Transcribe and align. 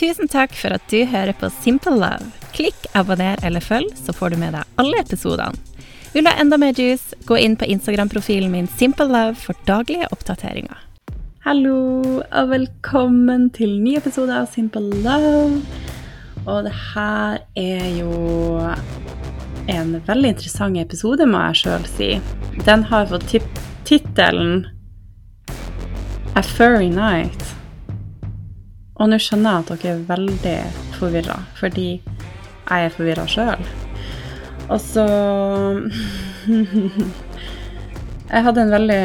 Tusen 0.00 0.30
takk 0.32 0.54
for 0.56 0.72
at 0.72 0.84
du 0.88 1.02
hører 1.04 1.34
på 1.36 1.50
Simple 1.60 1.92
Love. 1.92 2.30
Klikk 2.56 2.86
abonner 2.96 3.36
eller 3.44 3.60
følg, 3.60 3.90
så 4.00 4.14
får 4.16 4.32
du 4.32 4.38
med 4.40 4.54
deg 4.56 4.78
alle 4.80 5.02
episodene. 5.02 5.52
Vil 6.14 6.24
du 6.24 6.30
ha 6.30 6.40
enda 6.40 6.56
mer 6.56 6.72
juice, 6.72 7.12
gå 7.28 7.36
inn 7.36 7.52
på 7.60 7.68
Instagram-profilen 7.68 8.48
min 8.48 8.70
Simple 8.80 9.10
Love 9.10 9.36
for 9.42 9.60
daglige 9.68 10.08
oppdateringer. 10.08 10.80
Hallo, 11.44 11.76
og 12.24 12.48
velkommen 12.48 13.50
til 13.52 13.76
ny 13.84 13.98
episode 14.00 14.32
av 14.40 14.48
Simple 14.48 15.02
Love. 15.04 15.60
Og 16.46 16.64
det 16.64 16.74
her 16.94 17.44
er 17.60 17.86
jo 18.00 18.16
en 19.68 19.94
veldig 20.08 20.32
interessant 20.32 20.80
episode, 20.80 21.28
må 21.28 21.44
jeg 21.50 21.60
sjøl 21.66 21.88
si. 21.92 22.12
Den 22.64 22.88
har 22.88 23.12
fått 23.12 23.36
tittelen 23.84 24.64
A 26.32 26.40
Furry 26.56 26.88
Night. 26.88 27.59
Og 29.00 29.08
nå 29.08 29.16
skjønner 29.16 29.54
jeg 29.54 29.64
at 29.64 29.70
dere 29.80 29.94
er 29.94 30.00
veldig 30.10 30.58
forvirra, 30.98 31.38
fordi 31.56 31.88
jeg 31.96 32.86
er 32.86 32.92
forvirra 32.92 33.24
sjøl. 33.30 33.62
Og 34.70 34.80
så 34.84 35.06
Jeg 38.30 38.44
hadde 38.46 38.62
en 38.62 38.70
veldig 38.70 39.04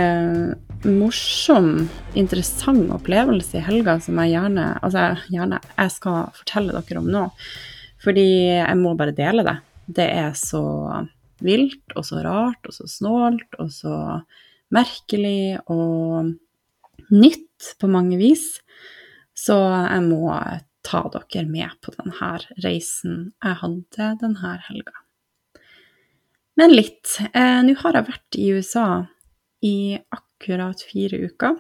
morsom, 0.86 1.70
interessant 2.14 2.92
opplevelse 2.94 3.58
i 3.58 3.64
helga 3.66 3.96
som 4.04 4.20
jeg 4.22 4.36
gjerne 4.36 4.66
Altså, 4.86 5.08
gjerne 5.34 5.58
jeg 5.72 5.94
skal 5.96 6.36
fortelle 6.38 6.76
dere 6.76 7.02
om 7.02 7.10
nå. 7.10 7.24
Fordi 8.04 8.28
jeg 8.60 8.78
må 8.78 8.94
bare 9.00 9.16
dele 9.18 9.46
det. 9.48 9.56
Det 9.98 10.06
er 10.06 10.36
så 10.38 10.62
vilt 11.46 11.96
og 11.96 12.06
så 12.06 12.22
rart 12.26 12.70
og 12.70 12.76
så 12.76 12.86
snålt 12.90 13.58
og 13.62 13.72
så 13.74 13.96
merkelig 14.76 15.58
og 15.72 16.36
nytt 17.10 17.74
på 17.82 17.90
mange 17.90 18.20
vis. 18.22 18.60
Så 19.36 19.58
jeg 19.60 20.04
må 20.08 20.30
ta 20.86 21.02
dere 21.12 21.48
med 21.50 21.74
på 21.84 21.94
denne 21.98 22.36
reisen 22.64 23.34
jeg 23.44 23.60
hadde 23.62 24.12
denne 24.22 24.54
helga. 24.68 25.02
Men 26.56 26.72
litt. 26.72 27.18
Eh, 27.34 27.62
Nå 27.68 27.76
har 27.82 27.98
jeg 27.98 28.10
vært 28.10 28.38
i 28.40 28.46
USA 28.56 28.88
i 29.66 29.98
akkurat 30.16 30.84
fire 30.88 31.20
uker. 31.28 31.58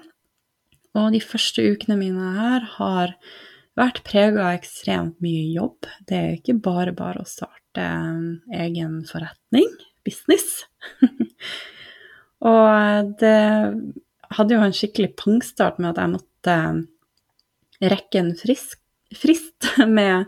Og 0.96 1.12
de 1.12 1.20
første 1.20 1.66
ukene 1.66 1.98
mine 2.00 2.32
her 2.38 2.68
har 2.78 3.16
vært 3.76 4.06
prega 4.08 4.46
av 4.46 4.62
ekstremt 4.62 5.20
mye 5.24 5.50
jobb. 5.52 5.90
Det 6.08 6.16
er 6.16 6.38
ikke 6.38 6.56
bare 6.64 6.96
bare 6.96 7.26
å 7.26 7.28
starte 7.28 7.84
eh, 7.84 8.64
egen 8.64 9.02
forretning, 9.10 9.68
business. 10.08 10.64
og 12.54 13.16
det 13.20 13.40
hadde 14.36 14.56
jo 14.56 14.64
en 14.64 14.76
skikkelig 14.76 15.12
pangstart 15.20 15.82
med 15.82 15.92
at 15.92 16.06
jeg 16.06 16.16
måtte 16.16 16.58
rekke 17.84 18.20
en 18.22 18.36
frisk, 18.40 18.80
frist 19.16 19.68
med 19.98 20.26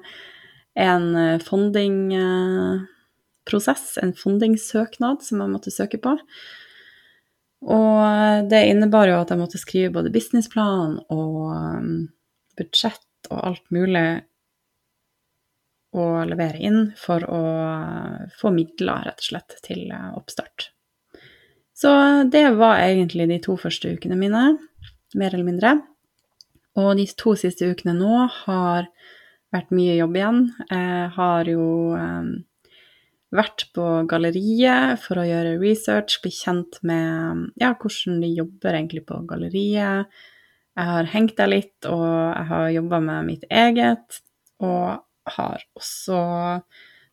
en 0.78 1.16
eh, 1.16 1.40
fondingprosess, 1.44 3.98
en 4.03 4.14
fondingssøknad 4.17 5.23
som 5.26 5.42
jeg 5.42 5.53
måtte 5.53 5.72
søke 5.73 5.98
på. 6.02 6.18
Og 7.68 8.48
det 8.52 8.68
innebar 8.70 9.08
jo 9.09 9.18
at 9.18 9.30
jeg 9.34 9.40
måtte 9.40 9.58
skrive 9.58 9.94
både 9.95 10.14
businessplan 10.14 11.00
og 11.09 11.53
budsjett 12.58 13.31
og 13.31 13.38
alt 13.50 13.72
mulig 13.73 14.22
å 15.98 16.25
levere 16.28 16.59
inn 16.62 16.92
for 17.00 17.23
å 17.25 17.42
få 18.38 18.52
midler, 18.53 19.08
rett 19.08 19.22
og 19.23 19.30
slett, 19.30 19.56
til 19.66 19.90
eh, 19.90 20.12
oppstart. 20.18 20.70
Så 21.78 21.90
det 22.31 22.45
var 22.58 22.81
egentlig 22.81 23.28
de 23.30 23.40
to 23.44 23.58
første 23.59 23.92
ukene 23.94 24.18
mine, 24.20 24.44
mer 25.18 25.34
eller 25.34 25.48
mindre. 25.48 25.75
Og 26.78 26.92
de 27.00 27.08
to 27.17 27.33
siste 27.39 27.70
ukene 27.72 27.95
nå 27.97 28.28
har 28.44 28.89
vært 29.56 29.73
mye 29.73 29.95
jobb 29.97 30.17
igjen. 30.20 30.42
Jeg 30.70 31.09
har 31.16 31.50
jo 31.50 31.66
um, 31.97 32.31
vært 33.34 33.66
på 33.75 33.86
galleriet 34.11 35.02
for 35.02 35.19
å 35.19 35.25
gjøre 35.28 35.58
research, 35.61 36.19
bli 36.23 36.31
kjent 36.36 36.80
med 36.88 37.47
ja, 37.59 37.74
hvordan 37.74 38.22
de 38.24 38.31
jobber 38.35 38.78
egentlig 38.78 39.06
på 39.09 39.19
galleriet. 39.29 40.19
Jeg 40.78 40.91
har 40.91 41.09
hengt 41.09 41.38
der 41.40 41.50
litt, 41.50 41.78
og 41.90 42.06
jeg 42.06 42.46
har 42.52 42.69
jobba 42.75 43.02
med 43.02 43.29
mitt 43.31 43.47
eget. 43.50 44.22
Og 44.62 45.02
har 45.28 45.63
også 45.78 46.19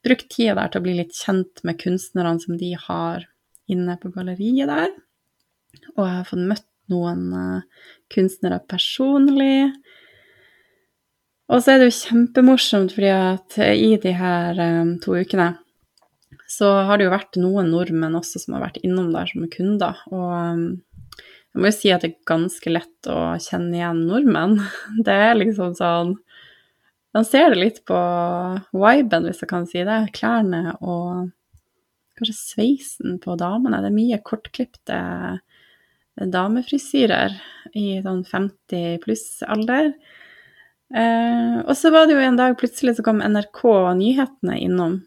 brukt 0.04 0.28
tida 0.32 0.54
der 0.58 0.70
til 0.70 0.82
å 0.82 0.84
bli 0.84 0.98
litt 0.98 1.16
kjent 1.16 1.64
med 1.66 1.80
kunstnerne 1.80 2.36
som 2.42 2.58
de 2.60 2.74
har 2.78 3.24
inne 3.72 3.96
på 4.00 4.12
galleriet 4.14 4.68
der. 4.68 4.92
Og 5.96 6.04
jeg 6.04 6.16
har 6.18 6.28
fått 6.28 6.46
møtt 6.52 6.68
noen 6.92 7.26
uh, 7.32 7.90
kunstnere 8.12 8.60
personlig. 8.68 9.72
Og 11.52 11.60
så 11.60 11.74
er 11.74 11.82
det 11.82 11.90
jo 11.90 11.98
kjempemorsomt, 12.00 12.94
fordi 12.96 13.12
at 13.12 13.58
i 13.64 13.94
de 14.00 14.14
her 14.16 14.58
um, 14.80 14.96
to 15.04 15.16
ukene 15.20 15.52
så 16.54 16.70
har 16.86 16.98
det 16.98 17.06
jo 17.06 17.14
vært 17.14 17.38
noen 17.40 17.70
nordmenn 17.72 18.16
også 18.18 18.42
som 18.42 18.56
har 18.56 18.66
vært 18.68 18.82
innom 18.84 19.10
der 19.14 19.30
som 19.30 19.46
kunder. 19.50 20.00
Og 20.12 20.34
jeg 21.54 21.62
må 21.62 21.70
jo 21.70 21.76
si 21.76 21.92
at 21.94 22.04
det 22.04 22.12
er 22.12 22.28
ganske 22.28 22.72
lett 22.72 23.08
å 23.10 23.34
kjenne 23.42 23.78
igjen 23.78 24.04
nordmenn. 24.08 24.58
Det 25.06 25.14
er 25.28 25.38
liksom 25.38 25.74
sånn 25.78 26.16
Man 27.14 27.26
ser 27.26 27.52
det 27.52 27.60
litt 27.60 27.76
på 27.86 27.98
viben, 28.74 29.26
hvis 29.28 29.42
jeg 29.44 29.50
kan 29.50 29.68
si 29.70 29.84
det. 29.86 30.00
Klærne 30.16 30.74
og 30.82 31.28
kanskje 32.18 32.34
sveisen 32.34 33.20
på 33.22 33.36
damene. 33.38 33.78
Det 33.84 33.92
er 33.92 33.94
mye 33.94 34.18
kortklipte 34.26 34.98
damefrisyrer 36.20 37.34
i 37.74 37.98
sånn 38.04 38.22
50 38.28 39.00
pluss-alder. 39.02 39.90
Eh, 40.94 41.56
og 41.64 41.72
så 41.78 41.90
var 41.90 42.06
det 42.06 42.14
jo 42.14 42.22
en 42.22 42.38
dag 42.38 42.54
plutselig 42.60 42.96
så 42.96 43.04
kom 43.06 43.22
NRK 43.24 43.62
Nyhetene 43.98 44.60
innom. 44.62 45.00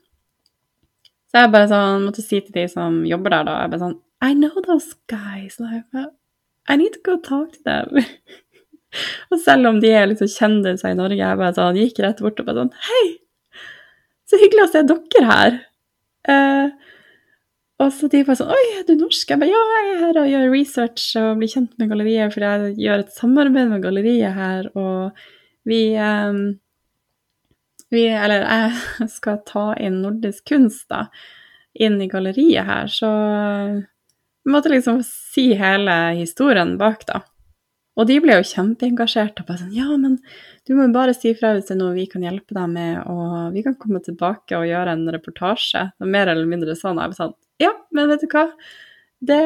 Så 1.27 1.43
jeg 1.43 1.53
bare 1.53 1.69
sånn 1.71 2.07
måtte 2.07 2.23
si 2.23 2.41
til 2.41 2.55
de 2.55 2.65
som 2.71 3.03
jobber 3.07 3.35
der, 3.35 3.47
da 3.47 3.59
jeg 3.61 3.73
bare 3.73 3.85
sånn 3.85 3.97
I 4.25 4.33
know 4.33 4.63
those 4.65 4.95
guys. 5.11 5.59
Like, 5.61 6.07
I 6.67 6.75
need 6.79 6.95
to 6.97 7.03
go 7.05 7.17
talk 7.21 7.53
to 7.53 7.61
them. 7.67 8.01
og 9.31 9.39
selv 9.43 9.69
om 9.69 9.79
de 9.83 9.93
er 9.93 10.09
liksom 10.09 10.31
kjendiser 10.31 10.91
i 10.91 10.97
Norge, 10.97 11.21
jeg 11.21 11.39
bare 11.39 11.55
sånn 11.55 11.79
gikk 11.79 12.01
rett 12.03 12.23
bort 12.23 12.41
og 12.41 12.49
bare 12.49 12.65
sånn 12.65 12.75
Hei! 12.89 13.05
Så 14.27 14.39
hyggelig 14.41 14.65
å 14.65 14.71
se 14.73 14.83
dere 14.89 15.27
her. 15.29 15.59
Eh, 16.27 16.86
og 17.77 17.91
så 17.93 18.09
de 18.09 18.23
bare 18.25 18.39
sånn 18.39 18.53
Oi, 18.53 18.63
er 18.79 18.85
du 18.87 18.95
norsk? 18.97 19.29
Jeg 19.29 19.41
bare 19.41 19.51
ja, 19.51 19.63
jeg 19.73 19.89
er 19.89 19.99
her 20.01 20.21
og 20.21 20.29
gjør 20.31 20.47
research 20.53 21.09
og 21.21 21.41
blir 21.41 21.51
kjent 21.51 21.75
med 21.77 21.91
galleriet, 21.91 22.33
for 22.33 22.45
jeg 22.45 22.77
gjør 22.81 23.03
et 23.03 23.11
samarbeid 23.13 23.73
med 23.73 23.83
galleriet 23.83 24.37
her, 24.37 24.71
og 24.77 25.19
vi 25.67 25.81
um, 26.01 26.41
vi, 27.93 28.07
eller 28.09 28.43
jeg 28.43 29.09
skal 29.17 29.41
ta 29.47 29.69
inn 29.79 30.01
nordisk 30.03 30.47
kunst 30.51 30.87
da, 30.91 31.05
inn 31.77 31.99
i 32.01 32.09
galleriet 32.11 32.67
her, 32.67 32.91
så 32.91 33.11
jeg 33.11 34.53
måtte 34.53 34.71
liksom 34.71 35.01
si 35.05 35.51
hele 35.59 35.97
historien 36.17 36.77
bak, 36.79 37.05
da. 37.07 37.21
Og 37.97 38.05
de 38.05 38.19
ble 38.21 38.35
jo 38.37 38.45
kjempeengasjerte 38.45 39.41
og 39.41 39.47
bare 39.49 39.63
sånn 39.63 39.73
Ja, 39.73 39.89
men 39.97 40.19
du 40.67 40.75
må 40.77 40.85
jo 40.85 40.93
bare 40.93 41.15
si 41.17 41.31
fra 41.37 41.55
hvis 41.55 41.69
det 41.69 41.73
er 41.75 41.79
noe 41.81 41.95
vi 41.95 42.05
kan 42.11 42.25
hjelpe 42.25 42.53
deg 42.53 42.69
med, 42.69 42.99
og 43.09 43.55
vi 43.55 43.63
kan 43.65 43.77
komme 43.79 44.01
tilbake 44.05 44.57
og 44.57 44.67
gjøre 44.69 44.93
en 44.93 45.07
reportasje. 45.15 45.87
Mer 46.05 46.29
eller 46.33 46.49
mindre 46.49 46.77
sånn. 46.77 47.01
Jeg 47.01 47.13
ble 47.13 47.19
sånn 47.21 47.35
ja, 47.57 47.71
men 47.95 48.11
vet 48.11 48.21
du 48.21 48.27
hva? 48.29 48.45
Det 49.25 49.39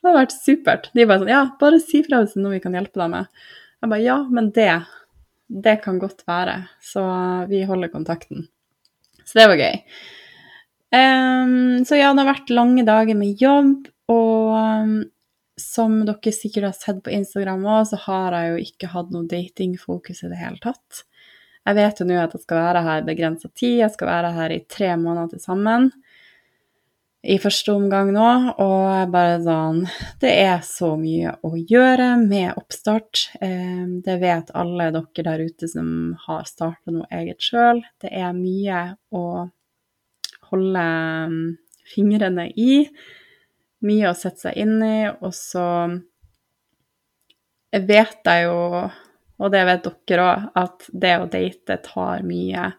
hadde 0.00 0.14
vært 0.16 0.32
supert. 0.32 0.88
De 0.96 1.04
bare 1.04 1.22
sånn 1.22 1.32
Ja, 1.32 1.42
bare 1.60 1.82
si 1.82 2.00
fra 2.06 2.22
hvis 2.22 2.32
det 2.32 2.40
er 2.40 2.46
noe 2.46 2.56
vi 2.56 2.62
kan 2.64 2.78
hjelpe 2.78 3.02
deg 3.02 3.12
med. 3.12 3.44
Jeg 3.80 3.92
bare 3.92 4.06
Ja, 4.06 4.16
men 4.32 4.48
det, 4.56 4.70
det 5.66 5.76
kan 5.84 6.00
godt 6.00 6.24
være. 6.28 6.56
Så 6.80 7.04
vi 7.52 7.66
holder 7.68 7.92
kontakten. 7.92 8.48
Så 9.24 9.38
det 9.38 9.48
var 9.50 9.60
gøy. 9.60 9.76
Um, 10.90 11.84
så 11.86 12.00
ja, 12.00 12.10
det 12.10 12.24
har 12.24 12.32
vært 12.32 12.50
lange 12.50 12.82
dager 12.88 13.14
med 13.14 13.38
jobb, 13.38 13.84
og 14.10 15.04
som 15.60 16.00
dere 16.08 16.32
sikkert 16.34 16.70
har 16.70 16.76
sett 16.76 17.02
på 17.04 17.12
Instagram 17.14 17.66
òg, 17.68 17.84
så 17.92 18.00
har 18.06 18.36
jeg 18.36 18.50
jo 18.50 18.66
ikke 18.66 18.92
hatt 18.94 19.14
noe 19.14 19.28
datingfokus 19.30 20.24
i 20.24 20.32
det 20.32 20.40
hele 20.40 20.60
tatt. 20.62 21.04
Jeg 21.68 21.76
vet 21.76 22.00
jo 22.00 22.06
nå 22.08 22.16
at 22.18 22.34
jeg 22.34 22.44
skal 22.46 22.62
være 22.64 22.84
her 22.86 23.04
begrensa 23.06 23.50
tid, 23.52 23.82
jeg 23.82 23.92
skal 23.94 24.08
være 24.10 24.32
her 24.38 24.54
i 24.54 24.62
tre 24.68 24.94
måneder 24.98 25.34
til 25.34 25.44
sammen 25.44 25.90
i 27.20 27.36
første 27.40 27.74
omgang 27.76 28.10
nå, 28.14 28.28
og 28.62 29.12
bare 29.12 29.40
sånn 29.44 29.82
Det 30.20 30.30
er 30.40 30.62
så 30.64 30.94
mye 30.96 31.34
å 31.44 31.52
gjøre 31.52 32.14
med 32.22 32.56
oppstart. 32.56 33.26
Eh, 33.44 33.84
det 34.04 34.16
vet 34.22 34.52
alle 34.56 34.88
dere 34.94 35.24
der 35.26 35.44
ute 35.44 35.68
som 35.68 36.14
har 36.24 36.46
starta 36.48 36.94
noe 36.94 37.08
eget 37.12 37.44
sjøl. 37.44 37.82
Det 38.00 38.12
er 38.16 38.32
mye 38.36 38.82
å 39.12 39.24
holde 40.50 40.86
mm, 41.30 41.42
fingrene 41.92 42.48
i. 42.56 42.86
Mye 43.86 44.10
å 44.10 44.16
sette 44.16 44.48
seg 44.48 44.58
inn 44.60 44.80
i, 44.84 45.08
og 45.08 45.32
så 45.36 45.66
vet 47.70 48.26
jeg 48.26 48.44
jo, 48.44 48.58
og 49.40 49.52
det 49.54 49.62
vet 49.68 49.88
dere 50.08 50.26
òg, 50.26 50.48
at 50.60 50.88
det 50.92 51.14
å 51.16 51.28
date 51.30 51.78
tar 51.86 52.26
mye 52.26 52.72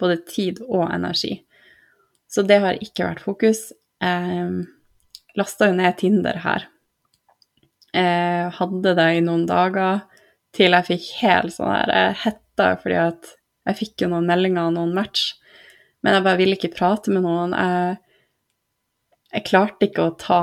både 0.00 0.20
tid 0.28 0.60
og 0.66 0.86
energi. 0.92 1.38
Så 2.30 2.42
det 2.46 2.60
har 2.62 2.78
ikke 2.82 3.06
vært 3.08 3.24
fokus. 3.24 3.68
Eh, 4.02 4.62
Lasta 5.38 5.70
jo 5.70 5.76
ned 5.78 5.96
Tinder 5.98 6.38
her. 6.44 6.68
Eh, 7.94 8.50
hadde 8.50 8.94
det 8.98 9.06
i 9.16 9.22
noen 9.22 9.44
dager 9.46 10.02
til 10.54 10.74
jeg 10.74 10.86
fikk 10.88 11.04
helt 11.20 11.54
sånn 11.54 11.70
her 11.70 11.92
eh, 11.94 12.22
hetta 12.24 12.72
fordi 12.82 12.96
at 12.98 13.34
Jeg 13.64 13.78
fikk 13.78 14.02
jo 14.02 14.10
noen 14.12 14.26
meldinger 14.28 14.66
og 14.68 14.74
noen 14.74 14.90
match, 14.92 15.38
men 16.04 16.12
jeg 16.12 16.24
bare 16.26 16.36
ville 16.36 16.56
ikke 16.58 16.74
prate 16.74 17.08
med 17.08 17.22
noen. 17.24 17.54
Jeg, 17.56 17.94
jeg 19.34 19.46
klarte 19.48 19.88
ikke 19.88 20.06
å 20.06 20.16
ta 20.18 20.42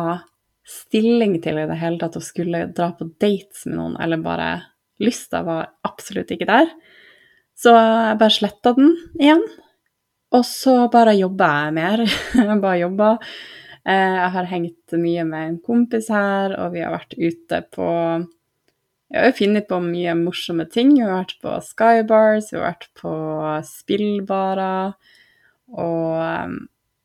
stilling 0.67 1.37
til 1.43 1.59
i 1.59 1.67
det 1.69 1.79
hele 1.79 1.99
tatt 2.01 2.17
å 2.19 2.23
skulle 2.23 2.67
dra 2.75 2.91
på 2.95 3.07
dates 3.21 3.65
med 3.67 3.77
noen, 3.79 3.97
eller 4.03 4.21
bare 4.23 4.49
Lysta 5.01 5.41
var 5.47 5.71
absolutt 5.87 6.31
ikke 6.33 6.45
der. 6.49 6.67
Så 7.57 7.73
jeg 7.73 8.17
bare 8.19 8.33
sletta 8.33 8.73
den 8.77 8.93
igjen. 9.17 9.41
Og 10.31 10.45
så 10.47 10.75
bare 10.93 11.17
jobba 11.17 11.49
jeg 11.65 11.73
mer. 11.75 12.03
jeg 12.37 12.59
bare 12.61 12.81
jobba. 12.83 13.09
Eh, 13.81 14.17
jeg 14.17 14.29
har 14.35 14.51
hengt 14.51 14.95
mye 15.01 15.25
med 15.27 15.47
en 15.47 15.57
kompis 15.65 16.11
her, 16.13 16.55
og 16.61 16.75
vi 16.75 16.83
har 16.85 16.93
vært 16.93 17.17
ute 17.17 17.63
på 17.73 17.87
Vi 19.11 19.19
har 19.19 19.27
jo 19.27 19.35
funnet 19.41 19.65
på 19.67 19.81
mye 19.83 20.13
morsomme 20.15 20.65
ting. 20.71 20.93
Vi 20.95 21.03
har 21.03 21.17
vært 21.17 21.41
på 21.43 21.57
Skybars, 21.67 22.51
vi 22.53 22.59
har 22.61 22.69
vært 22.69 22.87
på 23.01 23.15
spillbarer, 23.67 24.93
og 25.73 26.21
eh, 26.21 26.53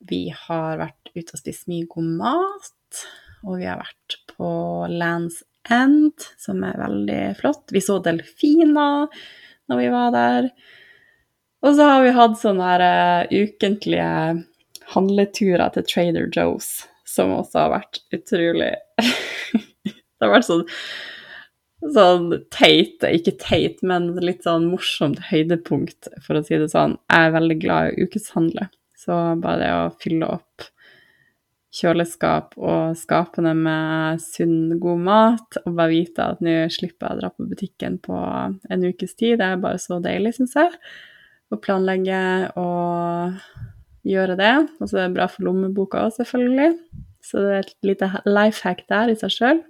vi 0.08 0.22
har 0.34 0.80
vært 0.80 1.12
ute 1.14 1.34
og 1.34 1.40
spist 1.40 1.68
mye 1.70 1.88
god 1.90 2.10
mat. 2.20 3.04
Og 3.46 3.60
vi 3.60 3.68
har 3.68 3.80
vært 3.80 4.18
på 4.32 4.48
Lands 4.90 5.42
End, 5.70 6.14
som 6.38 6.62
er 6.66 6.78
veldig 6.78 7.22
flott. 7.40 7.64
Vi 7.74 7.82
så 7.82 7.98
delfiner 8.02 9.08
når 9.66 9.80
vi 9.80 9.88
var 9.90 10.12
der. 10.14 10.50
Og 11.66 11.74
så 11.74 11.88
har 11.88 12.04
vi 12.04 12.14
hatt 12.14 12.38
sånne 12.38 12.74
uh, 12.78 13.32
ukentlige 13.32 14.10
handleturer 14.92 15.72
til 15.74 15.86
Trader 15.90 16.30
Joe's, 16.30 16.70
som 17.08 17.34
også 17.34 17.64
har 17.64 17.74
vært 17.78 18.02
utrolig 18.14 18.74
Det 20.16 20.24
har 20.24 20.32
vært 20.32 20.46
sånn, 20.46 20.62
sånn 21.92 22.30
teit, 22.54 23.02
ikke 23.04 23.34
teit, 23.42 23.82
men 23.84 24.14
litt 24.22 24.46
sånn 24.46 24.70
morsomt 24.70 25.18
høydepunkt, 25.28 26.08
for 26.24 26.38
å 26.38 26.44
si 26.46 26.56
det 26.56 26.70
sånn. 26.72 26.94
Jeg 27.12 27.28
er 27.28 27.34
veldig 27.34 27.56
glad 27.60 27.90
i 27.90 28.06
ukeshandle, 28.06 28.70
så 29.06 29.20
bare 29.40 29.60
det 29.62 29.70
å 29.74 29.84
fylle 30.02 30.28
opp 30.36 30.66
kjøleskap 31.76 32.54
og 32.56 32.96
skapene 32.96 33.52
med 33.56 34.22
sunn, 34.22 34.78
god 34.80 35.02
mat, 35.06 35.58
og 35.64 35.76
bare 35.76 35.92
vite 35.92 36.24
at 36.32 36.42
nå 36.44 36.54
slipper 36.72 37.10
jeg 37.10 37.18
å 37.18 37.20
dra 37.20 37.30
på 37.34 37.48
butikken 37.50 37.98
på 38.02 38.16
en 38.16 38.86
ukes 38.86 39.14
tid, 39.14 39.38
det 39.40 39.50
er 39.50 39.62
bare 39.62 39.80
så 39.82 40.00
deilig, 40.02 40.36
syns 40.38 40.56
jeg. 40.56 40.72
Å 41.52 41.58
planlegge 41.62 42.20
og 42.58 43.36
gjøre 44.06 44.36
det. 44.38 44.54
Og 44.80 44.88
så 44.88 44.98
er 44.98 45.06
det 45.06 45.16
bra 45.18 45.28
for 45.30 45.46
lommeboka 45.46 46.06
òg, 46.06 46.16
selvfølgelig. 46.16 46.72
Så 47.26 47.42
det 47.42 47.52
er 47.52 47.64
et 47.64 47.74
lite 47.86 48.10
life 48.26 48.66
hack 48.66 48.84
der 48.90 49.12
i 49.12 49.18
seg 49.18 49.34
sjøl. 49.34 49.62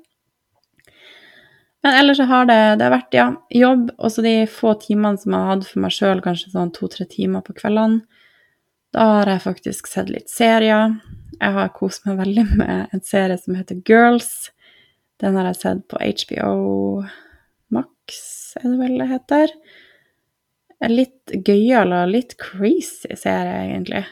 Men 1.84 2.00
ellers 2.00 2.18
har 2.18 2.48
det, 2.48 2.60
det 2.80 2.86
har 2.86 2.94
vært 2.96 3.14
ja, 3.14 3.26
jobb, 3.52 3.90
og 3.94 4.10
så 4.10 4.24
de 4.24 4.38
få 4.50 4.72
timene 4.82 5.20
som 5.20 5.34
jeg 5.36 5.44
har 5.44 5.52
hatt 5.52 5.68
for 5.68 5.84
meg 5.84 5.94
sjøl, 5.94 6.22
kanskje 6.24 6.54
sånn 6.54 6.72
to-tre 6.74 7.06
timer 7.10 7.44
på 7.46 7.54
kveldene. 7.60 8.02
Da 8.94 9.06
har 9.18 9.30
jeg 9.30 9.44
faktisk 9.44 9.88
sett 9.90 10.10
litt 10.12 10.30
serier. 10.32 10.98
Jeg 11.36 11.54
har 11.56 11.72
kost 11.76 12.06
meg 12.06 12.20
veldig 12.20 12.44
med 12.56 12.94
en 12.94 13.02
serie 13.04 13.36
som 13.40 13.56
heter 13.58 13.80
Girls. 13.88 14.50
Den 15.20 15.36
har 15.38 15.48
jeg 15.50 15.60
sett 15.60 15.82
på 15.90 16.00
HBO 16.00 17.04
Max, 17.72 18.20
er 18.60 18.68
det 18.68 18.78
vel 18.80 19.00
det 19.00 19.08
heter. 19.10 19.56
En 20.84 20.92
litt 20.92 21.34
gøyal 21.46 21.94
og 21.96 22.12
litt 22.12 22.36
crazy 22.40 23.16
serie, 23.16 23.58
egentlig. 23.64 24.04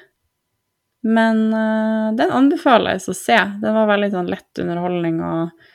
Men 1.05 1.47
uh, 1.53 2.12
den 2.17 2.32
anbefales 2.32 3.11
å 3.12 3.17
se. 3.17 3.37
Den 3.61 3.76
var 3.76 3.91
veldig 3.91 4.11
sånn 4.15 4.31
lett 4.32 4.62
underholdning, 4.62 5.19
og 5.21 5.67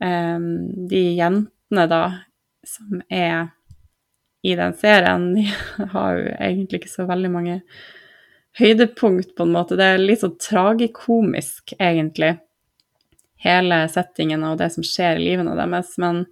um, 0.00 0.46
de 0.88 1.02
jentene, 1.18 1.84
da, 1.88 2.04
som 2.64 3.02
er 3.12 3.50
i 4.42 4.56
den 4.58 4.72
serien, 4.80 5.28
de 5.36 5.44
har 5.92 6.16
jo 6.16 6.32
egentlig 6.38 6.82
ikke 6.82 6.94
så 6.96 7.08
veldig 7.08 7.32
mange 7.34 7.60
høydepunkt, 8.58 9.34
på 9.36 9.46
en 9.46 9.54
måte. 9.54 9.78
Det 9.78 9.86
er 9.94 10.02
litt 10.02 10.22
sånn 10.22 10.38
tragikomisk, 10.40 11.74
egentlig, 11.78 12.36
hele 13.42 13.84
settingen 13.90 14.44
og 14.46 14.58
det 14.60 14.70
som 14.74 14.86
skjer 14.86 15.18
i 15.18 15.24
livene 15.30 15.56
deres. 15.58 15.94
Men 16.02 16.24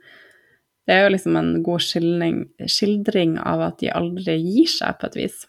det 0.86 0.96
er 0.96 1.06
jo 1.06 1.14
liksom 1.14 1.38
en 1.38 1.54
god 1.66 1.84
skildring, 1.84 2.42
skildring 2.66 3.38
av 3.40 3.64
at 3.70 3.80
de 3.82 3.92
aldri 3.94 4.36
gir 4.38 4.70
seg, 4.70 4.98
på 5.00 5.10
et 5.10 5.18
vis. 5.24 5.40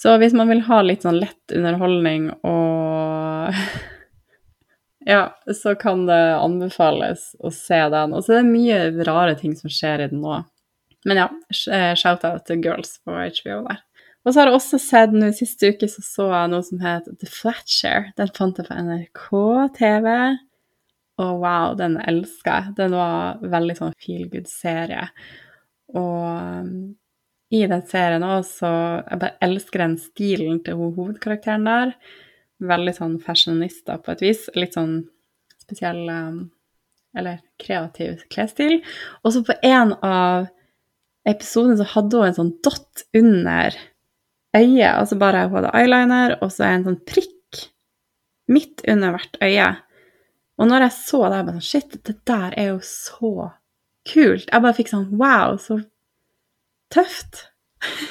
Så 0.00 0.14
hvis 0.20 0.32
man 0.36 0.48
vil 0.48 0.62
ha 0.64 0.80
litt 0.84 1.04
sånn 1.04 1.20
lett 1.20 1.56
underholdning 1.56 2.30
og 2.40 3.56
Ja, 5.08 5.32
så 5.56 5.72
kan 5.80 6.02
det 6.04 6.36
anbefales 6.36 7.30
å 7.40 7.48
se 7.54 7.78
den. 7.88 8.12
Og 8.12 8.24
så 8.24 8.34
er 8.34 8.42
det 8.42 8.50
mye 8.52 9.04
rare 9.08 9.32
ting 9.38 9.54
som 9.56 9.72
skjer 9.72 10.04
i 10.04 10.08
den 10.10 10.20
nå. 10.20 10.42
Men 11.08 11.22
ja, 11.22 11.28
shout-out 11.96 12.44
til 12.44 12.60
Girls 12.60 12.98
på 13.00 13.16
HBO 13.16 13.62
der. 13.64 13.80
Og 14.20 14.32
så 14.32 14.40
har 14.40 14.50
jeg 14.50 14.58
også 14.58 14.78
sett 14.82 15.12
nå 15.16 15.30
siste 15.32 15.70
uke 15.72 15.88
så 15.88 16.02
så 16.04 16.28
jeg 16.28 16.52
noe 16.52 16.64
som 16.66 16.80
het 16.84 17.08
The 17.22 17.28
Flatshare. 17.28 18.12
Den 18.20 18.32
fant 18.36 18.60
jeg 18.60 18.68
på 18.68 18.76
NRK 18.76 19.26
TV. 19.78 20.08
Og 21.20 21.40
wow, 21.40 21.76
den 21.76 21.96
elska 22.00 22.56
jeg. 22.58 22.74
Den 22.76 22.96
var 22.96 23.40
veldig 23.54 23.76
sånn 23.78 23.96
feel 24.00 24.26
good-serie. 24.32 25.06
Og 25.96 26.26
um, 26.26 26.74
i 27.50 27.64
den 27.66 27.80
serien 27.90 28.22
også 28.22 28.68
Jeg 28.68 29.18
bare 29.18 29.40
elsker 29.42 29.82
den 29.82 29.96
stilen 29.98 30.60
til 30.66 30.78
hovedkarakteren 30.78 31.64
der. 31.66 31.96
Veldig 32.60 32.94
sånn 32.96 33.18
fashionista 33.24 33.96
på 34.04 34.14
et 34.14 34.24
vis. 34.24 34.46
Litt 34.56 34.76
sånn 34.76 34.98
spesiell 35.64 36.04
um, 36.12 36.40
Eller 37.16 37.40
kreativ 37.60 38.20
klesstil. 38.32 38.82
Og 39.24 39.34
så 39.34 39.42
på 39.48 39.56
en 39.66 39.96
av 40.04 40.50
episodene 41.28 41.80
så 41.80 41.88
hadde 41.96 42.20
hun 42.20 42.28
en 42.30 42.36
sånn 42.36 42.52
dott 42.64 43.02
under 43.16 43.76
øye, 44.56 44.90
så 45.06 45.18
bare 45.20 45.46
hun 45.46 45.60
hadde 45.60 45.76
eyeliner, 45.78 46.36
og 46.40 46.52
så 46.54 46.66
en 46.68 46.86
sånn 46.88 47.00
prikk 47.08 47.62
midt 48.50 48.82
under 48.90 49.14
hvert 49.14 49.38
øye. 49.44 49.70
Og 50.60 50.68
når 50.68 50.86
jeg 50.86 50.96
så 50.98 51.22
det, 51.24 51.38
jeg 51.38 51.46
bare 51.48 51.56
sånn 51.56 51.68
Shit, 51.70 51.96
det 52.04 52.16
der 52.28 52.56
er 52.60 52.72
jo 52.72 52.80
så 52.84 53.32
kult. 54.10 54.48
Jeg 54.50 54.64
bare 54.64 54.76
fikk 54.76 54.92
sånn 54.92 55.08
Wow, 55.20 55.56
så 55.62 55.80
tøft. 56.92 57.46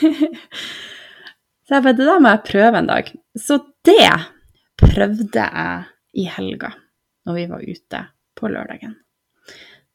så 1.65 1.75
jeg 1.75 1.85
bare 1.85 1.97
Det 1.97 2.07
der 2.07 2.23
må 2.23 2.33
jeg 2.33 2.47
prøve 2.49 2.81
en 2.81 2.89
dag. 2.89 3.11
Så 3.37 3.59
det 3.85 4.11
prøvde 4.79 5.45
jeg 5.45 5.89
i 6.19 6.25
helga, 6.31 6.71
når 7.27 7.37
vi 7.37 7.45
var 7.51 7.67
ute 7.67 8.05
på 8.39 8.49
lørdagen. 8.49 8.95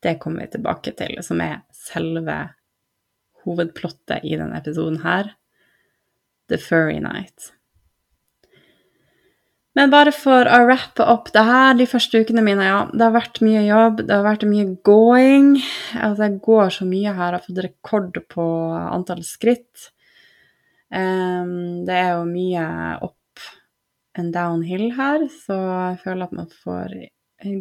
Det 0.04 0.18
kommer 0.20 0.44
vi 0.44 0.52
tilbake 0.52 0.92
til, 0.96 1.16
som 1.24 1.40
er 1.40 1.62
selve 1.74 2.36
hovedplottet 3.44 4.24
i 4.28 4.36
denne 4.36 4.60
episoden 4.60 5.00
her. 5.04 5.32
The 6.48 6.58
Furry 6.60 7.00
Night. 7.00 7.50
Men 9.74 9.90
bare 9.90 10.12
for 10.14 10.46
å 10.46 10.60
rappe 10.68 11.02
opp 11.10 11.32
det 11.34 11.42
her, 11.42 11.72
de 11.74 11.86
første 11.90 12.20
ukene 12.22 12.44
mine, 12.46 12.62
ja, 12.62 12.82
det 12.92 13.02
har 13.02 13.14
vært 13.16 13.40
mye 13.42 13.64
jobb, 13.66 14.04
det 14.06 14.14
har 14.14 14.22
vært 14.22 14.46
mye 14.46 14.68
going. 14.86 15.56
Altså, 15.98 16.28
jeg 16.28 16.38
går 16.44 16.70
så 16.76 16.86
mye 16.86 17.14
her, 17.16 17.34
jeg 17.34 17.40
har 17.40 17.46
fått 17.48 17.62
rekord 17.64 18.20
på 18.30 18.46
antall 18.84 19.24
skritt. 19.26 19.88
Um, 20.94 21.82
det 21.88 21.96
er 21.98 22.12
jo 22.14 22.28
mye 22.28 22.66
opp 23.02 23.48
and 24.14 24.30
downhill 24.36 24.92
her, 24.94 25.26
så 25.42 25.58
jeg 25.58 25.98
føler 26.04 26.28
at 26.28 26.38
man 26.38 26.52
får 26.62 26.94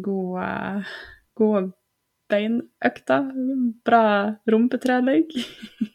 gode, 0.04 0.52
gode 1.34 1.64
beinøkter. 2.30 3.26
Bra 3.82 4.04
rumpetrening. 4.54 5.26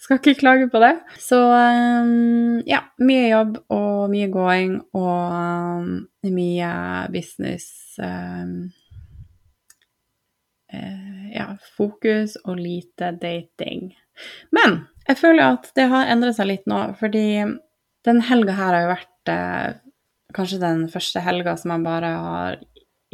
Skal 0.00 0.20
ikke 0.20 0.36
klage 0.40 0.68
på 0.72 0.80
det. 0.82 0.92
Så 1.20 1.38
um, 1.40 2.60
ja, 2.68 2.82
mye 3.00 3.28
jobb 3.30 3.58
og 3.72 4.10
mye 4.12 4.30
gåing 4.32 4.78
og 4.96 5.36
um, 5.36 5.92
mye 6.28 6.70
business 7.14 7.98
um, 8.02 8.56
uh, 10.72 11.22
Ja, 11.34 11.48
fokus 11.78 12.36
og 12.44 12.60
lite 12.60 13.14
dating. 13.20 13.94
Men 14.54 14.84
jeg 15.08 15.18
føler 15.18 15.56
at 15.56 15.72
det 15.76 15.88
har 15.90 16.12
endret 16.12 16.36
seg 16.36 16.52
litt 16.52 16.68
nå, 16.70 16.84
fordi 17.00 17.26
den 18.04 18.22
helga 18.28 18.54
her 18.54 18.76
har 18.76 18.84
jo 18.84 18.92
vært 18.92 19.32
uh, 19.32 19.82
kanskje 20.36 20.62
den 20.62 20.86
første 20.92 21.22
helga 21.24 21.56
som 21.58 21.72
jeg 21.74 21.86
bare 21.86 22.14
har 22.20 22.58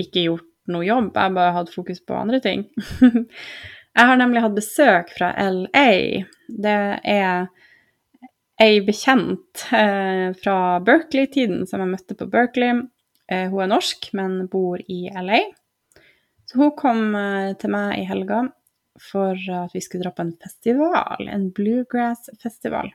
ikke 0.01 0.27
gjort 0.27 0.47
noe 0.71 0.87
jobb, 0.87 1.11
jeg 1.15 1.23
har 1.23 1.37
bare 1.37 1.55
hatt 1.57 1.73
fokus 1.73 2.03
på 2.05 2.17
andre 2.17 2.41
ting. 2.45 2.67
Jeg 3.97 4.07
har 4.07 4.21
nemlig 4.21 4.43
hatt 4.45 4.57
besøk 4.57 5.11
fra 5.17 5.33
LA. 5.35 5.91
Det 6.49 6.79
er 7.11 7.49
ei 8.61 8.81
bekjent 8.85 9.65
eh, 9.75 10.31
fra 10.37 10.57
Berkeley-tiden 10.85 11.65
som 11.67 11.83
jeg 11.83 11.91
møtte 11.95 12.17
på 12.19 12.29
Berkeley. 12.31 12.85
Eh, 13.31 13.49
hun 13.51 13.65
er 13.65 13.73
norsk, 13.73 14.11
men 14.17 14.45
bor 14.53 14.81
i 14.87 15.03
LA. 15.11 15.43
Så 16.47 16.61
hun 16.61 16.75
kom 16.79 17.15
eh, 17.19 17.53
til 17.59 17.73
meg 17.75 17.99
i 17.99 18.07
helga 18.09 18.45
for 19.01 19.33
at 19.33 19.73
vi 19.73 19.81
skulle 19.81 20.05
dra 20.05 20.13
på 20.13 20.27
en 20.27 20.35
festival, 20.43 21.29
en 21.31 21.49
bluegrass-festival. 21.57 22.93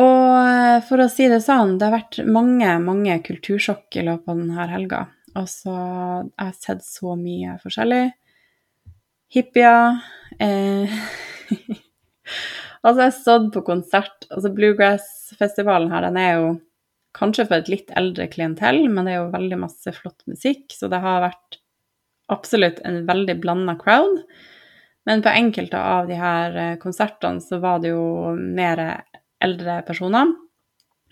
Og 0.00 0.30
eh, 0.40 0.80
for 0.88 1.04
å 1.04 1.10
si 1.12 1.28
det 1.30 1.42
sånn, 1.44 1.76
det 1.78 1.88
har 1.88 1.98
vært 1.98 2.20
mange, 2.26 2.70
mange 2.82 3.20
kultursjokk 3.26 4.00
i 4.00 4.06
løpet 4.08 4.32
av 4.32 4.40
denne 4.40 4.68
helga. 4.72 5.04
Altså, 5.34 5.74
jeg 6.30 6.46
har 6.48 6.54
sett 6.58 6.86
så 6.86 7.14
mye 7.18 7.58
forskjellig 7.62 8.04
hippier. 9.34 9.98
Eh, 10.40 10.94
Altså, 12.84 13.06
jeg 13.06 13.16
stått 13.16 13.50
på 13.54 13.64
konsert. 13.64 14.26
Altså, 14.28 14.50
Bluegrass-festivalen 14.52 15.92
her, 15.94 16.04
den 16.04 16.18
er 16.20 16.32
jo 16.36 16.48
kanskje 17.16 17.46
for 17.48 17.62
et 17.62 17.70
litt 17.72 17.92
eldre 17.96 18.26
klientell, 18.28 18.82
men 18.92 19.06
det 19.06 19.14
er 19.14 19.22
jo 19.22 19.30
veldig 19.32 19.60
masse 19.62 19.94
flott 19.96 20.24
musikk, 20.28 20.66
så 20.74 20.90
det 20.92 21.00
har 21.00 21.22
vært 21.24 21.60
absolutt 22.32 22.82
en 22.84 23.04
veldig 23.08 23.38
blanda 23.40 23.76
crowd. 23.80 24.20
Men 25.08 25.22
på 25.24 25.32
enkelte 25.32 25.80
av 25.80 26.08
de 26.08 26.16
her 26.18 26.56
eh, 26.60 26.76
konsertene 26.80 27.40
så 27.44 27.60
var 27.62 27.80
det 27.80 27.92
jo 27.92 28.34
mer 28.36 28.80
eldre 29.44 29.80
personer. 29.88 30.32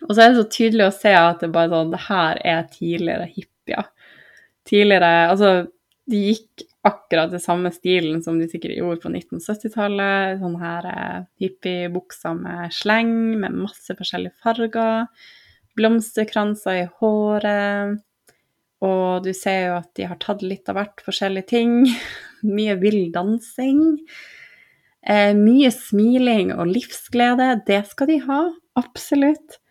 Og 0.03 0.13
så 0.13 0.25
er 0.25 0.33
det 0.33 0.41
så 0.41 0.49
tydelig 0.53 0.87
å 0.89 0.95
se 0.97 1.13
at 1.15 1.45
det 1.45 1.53
bare 1.55 1.71
sånn 1.71 1.93
Det 1.93 2.01
her 2.09 2.41
er 2.53 2.63
tidligere 2.73 3.29
hippier. 3.31 3.89
Tidligere 4.69 5.11
Altså, 5.29 5.51
de 6.11 6.23
gikk 6.33 6.65
akkurat 6.87 7.31
den 7.31 7.43
samme 7.43 7.71
stilen 7.75 8.23
som 8.25 8.39
de 8.41 8.49
sikkert 8.51 8.77
gjorde 8.79 9.03
på 9.05 9.13
1970-tallet. 9.13 10.41
Sånne 10.43 10.63
her 10.63 10.89
eh, 10.91 11.21
hippiebukser 11.43 12.37
med 12.39 12.75
sleng, 12.75 13.13
med 13.43 13.59
masse 13.65 13.95
forskjellige 13.99 14.35
farger. 14.43 15.07
Blomsterkranser 15.79 16.83
i 16.83 16.89
håret. 16.99 18.03
Og 18.83 19.23
du 19.23 19.31
ser 19.37 19.69
jo 19.69 19.79
at 19.79 19.93
de 19.95 20.09
har 20.11 20.19
tatt 20.23 20.43
litt 20.43 20.69
av 20.71 20.81
hvert 20.81 21.05
forskjellige 21.07 21.53
ting. 21.55 21.77
Mye 22.57 22.75
vill 22.83 23.05
dansing. 23.15 24.01
Eh, 25.03 25.33
mye 25.35 25.71
smiling 25.75 26.53
og 26.55 26.69
livsglede. 26.71 27.57
Det 27.67 27.81
skal 27.91 28.11
de 28.11 28.19
ha, 28.27 28.43
absolutt. 28.79 29.62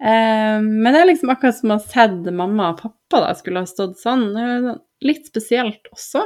Eh, 0.00 0.58
men 0.60 0.88
det 0.92 1.00
er 1.00 1.08
liksom 1.08 1.32
akkurat 1.32 1.56
som 1.56 1.72
å 1.72 1.78
ha 1.78 1.84
sett 1.84 2.26
mamma 2.34 2.72
og 2.72 2.82
pappa 2.82 3.22
da 3.24 3.36
skulle 3.38 3.62
ha 3.64 3.70
stått 3.70 4.00
sånn. 4.00 4.26
Litt 5.04 5.28
spesielt 5.30 5.88
også. 5.92 6.24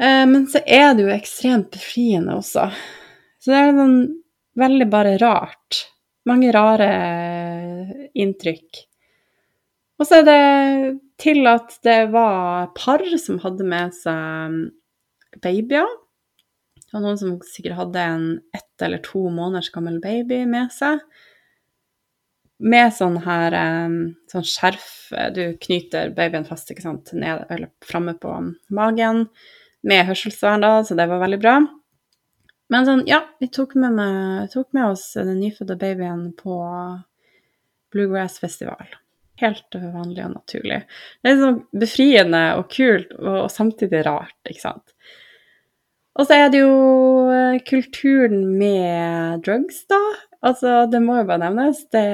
Eh, 0.00 0.24
men 0.28 0.46
så 0.50 0.62
er 0.64 0.94
det 0.94 1.06
jo 1.06 1.12
ekstremt 1.14 1.70
befriende 1.76 2.38
også. 2.40 2.70
Så 3.40 3.52
det 3.52 3.60
er 3.60 3.76
sånn 3.76 3.98
veldig 4.56 4.88
bare 4.92 5.16
rart. 5.20 5.84
Mange 6.26 6.50
rare 6.54 6.90
inntrykk. 8.18 8.82
Og 9.96 10.08
så 10.08 10.20
er 10.20 10.26
det 10.26 10.40
til 11.22 11.46
at 11.48 11.78
det 11.86 12.10
var 12.12 12.72
par 12.76 13.04
som 13.20 13.38
hadde 13.40 13.64
med 13.64 13.94
seg 13.96 14.58
babyer. 15.44 15.88
Det 16.76 16.92
var 16.92 17.04
noen 17.04 17.20
som 17.20 17.38
sikkert 17.46 17.78
hadde 17.78 18.02
en 18.02 18.26
ett 18.56 18.84
eller 18.84 19.00
to 19.04 19.24
måneders 19.32 19.70
gammel 19.72 19.96
baby 20.02 20.42
med 20.48 20.74
seg 20.74 21.00
med 22.58 22.92
sånn 22.96 23.18
her 23.24 23.54
sånn 24.32 24.46
skjerf 24.48 24.86
Du 25.36 25.42
knyter 25.60 26.14
babyen 26.16 26.46
fast 26.48 26.70
ikke 26.72 26.86
sant, 26.86 27.12
ned, 27.12 27.44
eller 27.52 27.70
framme 27.84 28.16
på 28.18 28.32
magen 28.74 29.26
med 29.86 30.06
hørselsvern, 30.08 30.64
da, 30.64 30.70
så 30.84 30.96
det 30.98 31.06
var 31.06 31.20
veldig 31.22 31.38
bra. 31.42 31.56
Men 32.72 32.86
sånn, 32.88 33.04
ja, 33.06 33.20
vi 33.38 33.46
tok 33.54 33.76
med, 33.78 33.94
meg, 33.94 34.48
tok 34.50 34.72
med 34.74 34.88
oss 34.88 35.04
den 35.14 35.36
nyfødte 35.38 35.76
babyen 35.78 36.30
på 36.38 36.56
Bluegrass-festival. 37.94 38.96
Helt 39.38 39.76
vanlig 39.78 40.24
og 40.24 40.32
naturlig. 40.32 40.80
Det 41.22 41.30
er 41.30 41.38
sånn 41.38 41.60
befriende 41.76 42.42
og 42.58 42.66
kult, 42.72 43.12
og, 43.20 43.44
og 43.44 43.52
samtidig 43.52 44.02
rart, 44.08 44.38
ikke 44.48 44.64
sant. 44.64 44.96
Og 46.16 46.24
så 46.24 46.38
er 46.40 46.50
det 46.52 46.62
jo 46.62 46.76
eh, 47.28 47.58
kulturen 47.68 48.46
med 48.56 49.42
drugs, 49.44 49.82
da. 49.90 50.00
Altså, 50.46 50.86
det 50.88 51.02
må 51.04 51.18
jo 51.18 51.26
bare 51.28 51.42
nevnes. 51.44 51.82
Det 51.92 52.04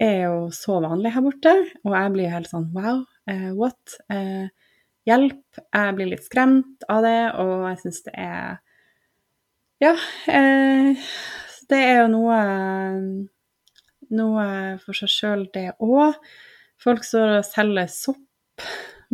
er 0.00 0.18
jo 0.22 0.50
så 0.54 0.78
vanlig 0.84 1.12
her 1.14 1.24
borte, 1.24 1.54
og 1.84 1.96
jeg 1.96 2.12
blir 2.14 2.32
helt 2.32 2.50
sånn 2.50 2.68
wow, 2.76 3.02
uh, 3.30 3.50
what? 3.58 3.96
Uh, 4.12 4.46
hjelp. 5.08 5.42
Jeg 5.74 5.96
blir 5.98 6.12
litt 6.12 6.24
skremt 6.24 6.86
av 6.92 7.02
det, 7.04 7.18
og 7.42 7.66
jeg 7.72 7.80
syns 7.82 8.02
det 8.06 8.14
er 8.22 8.60
Ja. 9.82 9.94
Uh, 10.28 11.10
det 11.70 11.78
er 11.78 12.00
jo 12.02 12.08
noe 12.12 12.38
noe 14.10 14.46
for 14.82 14.96
seg 14.98 15.10
sjøl, 15.10 15.44
det 15.54 15.70
òg. 15.82 16.16
Folk 16.80 17.04
står 17.06 17.36
og 17.38 17.46
selger 17.46 17.90
sopp, 17.92 18.64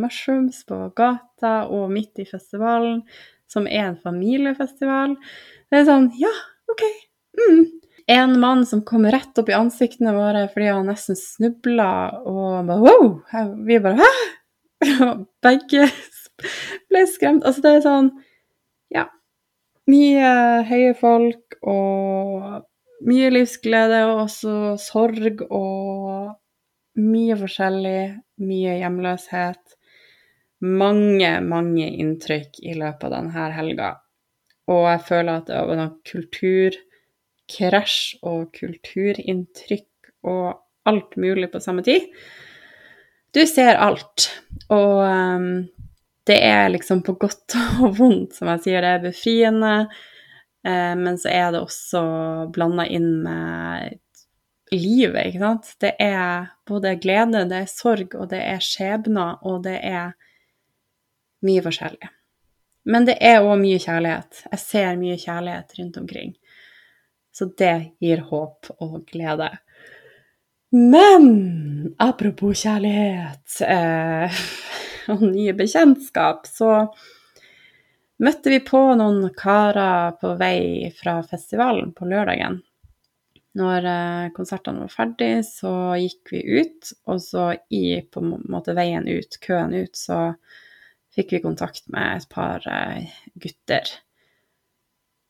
mushrooms, 0.01 0.63
på 0.67 0.79
gata 0.97 1.67
og 1.73 1.91
midt 1.93 2.21
i 2.21 2.27
festivalen 2.29 3.03
som 3.51 3.67
er 3.67 3.89
en 3.89 3.99
familiefestival. 4.03 5.15
Det 5.71 5.81
er 5.81 5.87
sånn 5.87 6.09
Ja, 6.19 6.31
OK. 6.71 6.83
Mm. 7.37 7.65
En 8.07 8.37
mann 8.39 8.65
som 8.65 8.85
kom 8.87 9.05
rett 9.11 9.39
opp 9.39 9.49
i 9.51 9.55
ansiktene 9.57 10.13
våre 10.15 10.45
fordi 10.53 10.69
han 10.71 10.87
nesten 10.87 11.17
snubla 11.19 11.89
og 12.23 12.69
bare 12.69 12.79
wow! 12.85 13.09
Vi 13.67 13.79
bare 13.83 13.99
hæ? 13.99 14.11
Begge 15.43 15.89
ble 16.87 17.03
skremt. 17.09 17.43
Altså, 17.43 17.63
det 17.65 17.75
er 17.75 17.85
sånn 17.85 18.11
Ja. 18.93 19.07
Mye 19.87 20.31
høye 20.67 20.93
folk 20.99 21.57
og 21.63 22.63
mye 23.07 23.29
livsglede 23.31 24.01
og 24.09 24.25
også 24.25 24.75
sorg 24.81 25.43
og 25.47 26.33
mye 26.99 27.37
forskjellig. 27.39 28.01
Mye 28.37 28.77
hjemløshet 28.81 29.76
mange, 30.65 31.31
mange 31.45 31.87
inntrykk 32.01 32.59
i 32.65 32.73
løpet 32.77 33.03
av 33.07 33.13
denne 33.13 33.51
helga. 33.55 33.91
Og 34.71 34.83
jeg 34.89 35.01
føler 35.07 35.33
at 35.39 35.47
det 35.51 35.61
var 35.69 35.79
noe 35.79 35.93
kulturkrasj 36.09 37.99
og 38.27 38.49
kulturinntrykk 38.57 40.11
og 40.27 40.45
alt 40.87 41.17
mulig 41.19 41.51
på 41.53 41.61
samme 41.63 41.83
tid. 41.85 42.01
Du 43.35 43.43
ser 43.47 43.77
alt, 43.83 44.29
og 44.73 45.03
um, 45.03 45.67
det 46.27 46.39
er 46.43 46.69
liksom 46.73 47.03
på 47.05 47.13
godt 47.21 47.55
og 47.83 47.97
vondt, 47.99 48.35
som 48.35 48.49
jeg 48.55 48.63
sier. 48.65 48.81
Det 48.81 48.93
er 48.95 49.03
befriende, 49.03 49.73
Eh, 50.67 50.95
men 50.95 51.17
så 51.17 51.31
er 51.31 51.51
det 51.53 51.61
også 51.63 52.01
blanda 52.53 52.87
inn 52.91 53.09
med 53.23 53.99
livet, 54.73 55.29
ikke 55.29 55.43
sant. 55.43 55.73
Det 55.81 55.93
er 56.03 56.49
både 56.67 56.97
glede, 57.01 57.45
det 57.47 57.61
er 57.63 57.71
sorg, 57.71 58.15
og 58.19 58.31
det 58.33 58.41
er 58.43 58.63
skjebner, 58.63 59.37
og 59.47 59.63
det 59.67 59.77
er 59.85 60.15
mye 61.47 61.63
forskjellig. 61.65 62.11
Men 62.87 63.07
det 63.07 63.17
er 63.23 63.43
òg 63.43 63.57
mye 63.59 63.79
kjærlighet. 63.83 64.43
Jeg 64.51 64.63
ser 64.63 64.99
mye 64.99 65.17
kjærlighet 65.19 65.79
rundt 65.79 65.97
omkring. 65.99 66.35
Så 67.35 67.49
det 67.59 67.75
gir 68.03 68.23
håp 68.29 68.69
og 68.79 69.01
glede. 69.11 69.49
Men 70.71 71.95
apropos 71.99 72.63
kjærlighet 72.63 73.59
eh, 73.67 74.39
og 75.13 75.23
nye 75.27 75.53
bekjentskap, 75.55 76.47
så 76.47 76.71
møtte 78.23 78.51
vi 78.51 78.61
på 78.65 78.81
noen 78.99 79.29
karer 79.37 80.15
på 80.19 80.33
vei 80.39 80.89
fra 80.97 81.19
festivalen 81.27 81.93
på 81.95 82.07
lørdagen. 82.09 82.61
Når 83.57 83.89
eh, 83.89 84.29
konsertene 84.35 84.85
var 84.85 84.93
ferdig, 84.93 85.33
så 85.47 85.73
gikk 85.99 86.33
vi 86.35 86.43
ut, 86.59 86.91
og 87.07 87.21
så 87.23 87.49
i 87.73 87.99
på 88.11 88.23
en 88.23 88.35
måte 88.51 88.75
veien 88.77 89.07
ut, 89.07 89.39
køen 89.43 89.75
ut, 89.75 89.95
så 89.97 90.19
fikk 91.17 91.33
vi 91.33 91.43
kontakt 91.43 91.87
med 91.93 92.19
et 92.19 92.29
par 92.31 92.63
eh, 92.69 93.09
gutter. 93.41 93.89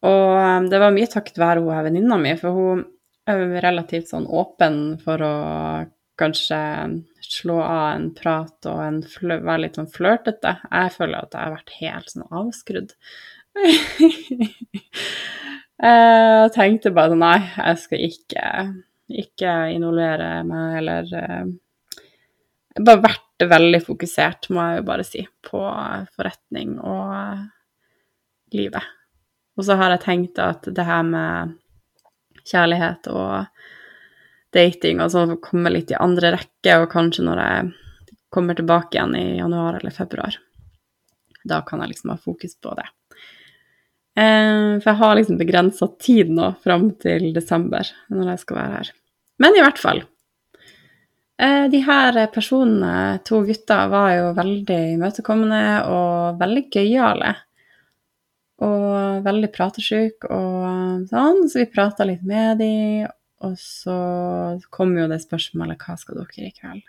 Og 0.07 0.37
eh, 0.37 0.61
det 0.71 0.81
var 0.83 0.95
mye 0.95 1.09
takket 1.11 1.39
være 1.41 1.63
hun 1.63 1.85
venninna 1.87 2.19
mi, 2.21 2.33
for 2.39 2.57
hun 2.57 2.85
er 3.27 3.61
relativt 3.63 4.11
sånn 4.11 4.27
åpen 4.27 4.97
for 5.03 5.23
å 5.23 5.35
kanskje 6.17 6.59
slå 7.21 7.59
av 7.61 7.87
en 7.93 8.07
prat 8.15 8.67
og 8.71 8.79
en 8.81 9.01
være 9.21 9.61
litt 9.65 9.75
sånn 9.77 9.91
flørtete. 9.91 10.55
Jeg 10.65 10.93
føler 10.95 11.19
at 11.19 11.35
jeg 11.35 11.43
har 11.43 11.55
vært 11.57 11.75
helt 11.81 12.13
sånn 12.13 12.27
avskrudd. 12.41 12.95
jeg 15.87 16.51
tenkte 16.55 16.93
bare 16.93 17.13
sånn 17.13 17.23
Nei, 17.25 17.39
jeg 17.41 17.77
skal 17.83 18.03
ikke, 18.07 18.43
ikke 19.25 19.53
involvere 19.73 20.29
meg 20.45 20.81
eller 20.81 21.03
Bare 22.77 23.01
vært 23.01 23.26
veldig 23.45 23.81
fokusert, 23.85 24.49
må 24.49 24.63
jeg 24.65 24.79
jo 24.79 24.87
bare 24.87 25.05
si, 25.05 25.21
på 25.45 25.61
forretning 26.15 26.77
og 26.81 28.55
livet. 28.55 28.83
Og 29.57 29.65
så 29.65 29.77
har 29.77 29.93
jeg 29.93 30.05
tenkt 30.05 30.41
at 30.41 30.65
det 30.73 30.85
her 30.85 31.03
med 31.05 31.53
kjærlighet 32.47 33.09
og 33.11 33.47
dating 34.55 35.01
og 35.03 35.11
sånn 35.13 35.35
kommer 35.43 35.73
litt 35.73 35.91
i 35.93 35.99
andre 35.99 36.33
rekke, 36.37 36.79
og 36.81 36.89
kanskje 36.91 37.25
når 37.27 37.43
jeg 37.43 37.71
kommer 38.33 38.57
tilbake 38.57 38.97
igjen 38.97 39.15
i 39.17 39.25
januar 39.37 39.79
eller 39.79 39.93
februar. 39.93 40.37
Da 41.47 41.61
kan 41.65 41.81
jeg 41.83 41.93
liksom 41.93 42.13
ha 42.13 42.19
fokus 42.19 42.57
på 42.59 42.73
det. 42.77 42.87
Eh, 44.17 44.77
for 44.81 44.89
jeg 44.89 44.99
har 45.03 45.17
liksom 45.17 45.37
begrensa 45.39 45.91
tid 46.01 46.33
nå 46.33 46.55
fram 46.63 46.89
til 47.01 47.29
desember 47.35 47.85
når 48.09 48.33
jeg 48.33 48.45
skal 48.45 48.61
være 48.63 48.79
her. 48.79 48.93
Men 49.37 49.57
i 49.57 49.61
hvert 49.61 49.77
fall, 49.77 50.01
Eh, 50.01 50.16
de 51.37 51.79
her 51.85 52.17
personene, 52.33 53.19
to 53.27 53.43
gutter, 53.45 53.91
var 53.91 54.13
jo 54.15 54.29
veldig 54.37 54.79
imøtekommende 54.95 55.59
og 55.85 56.39
veldig 56.39 56.63
gøyale. 56.73 57.35
Og 58.65 59.21
veldig 59.21 59.51
pratesjuke 59.53 60.31
og 60.33 61.05
sånn, 61.11 61.43
så 61.45 61.61
vi 61.61 61.67
prata 61.69 62.07
litt 62.09 62.23
med 62.25 62.57
de, 62.63 62.73
og 63.45 63.53
så 63.61 63.97
kom 64.73 64.95
jo 64.97 65.05
det 65.11 65.19
spørsmålet 65.21 65.83
hva 65.83 65.97
skal 66.01 66.23
dere 66.23 66.47
i 66.47 66.55
kveld? 66.55 66.85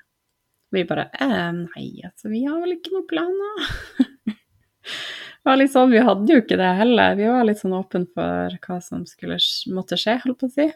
Vi 0.73 0.85
bare 0.89 1.09
eh, 1.17 1.51
nei, 1.57 1.87
altså, 2.05 2.29
vi 2.33 2.45
har 2.45 2.59
vel 2.61 2.75
ikke 2.77 2.93
noen 2.93 3.07
planer. 3.09 3.69
det 4.29 5.49
var 5.49 5.61
litt 5.61 5.73
sånn, 5.73 5.93
Vi 5.93 6.03
hadde 6.05 6.35
jo 6.35 6.43
ikke 6.43 6.59
det 6.61 6.73
heller. 6.81 7.17
Vi 7.21 7.29
var 7.29 7.47
litt 7.49 7.61
sånn 7.61 7.77
åpne 7.77 8.05
for 8.17 8.59
hva 8.65 8.81
som 8.85 9.07
skulle 9.09 9.39
måtte 9.73 10.01
skje, 10.01 10.19
holdt 10.25 10.41
på 10.43 10.51
å 10.51 10.55
si. 10.57 10.69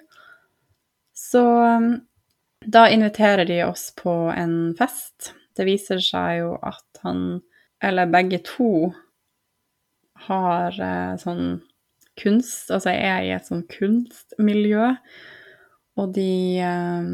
Så 1.17 1.45
da 2.67 2.87
inviterer 2.91 3.45
de 3.49 3.63
oss 3.65 3.91
på 3.97 4.13
en 4.37 4.75
fest. 4.79 5.33
Det 5.57 5.67
viser 5.69 6.01
seg 6.03 6.39
jo 6.41 6.55
at 6.63 7.03
han, 7.05 7.41
eller 7.83 8.11
begge 8.13 8.41
to, 8.47 8.93
har 10.29 10.77
eh, 10.79 11.15
sånn 11.19 11.61
kunst 12.21 12.69
Altså 12.71 12.93
er 12.93 13.25
i 13.25 13.31
et 13.35 13.49
sånn 13.49 13.65
kunstmiljø. 13.73 14.93
Og 15.99 16.13
de 16.15 16.35
eh, 16.63 17.09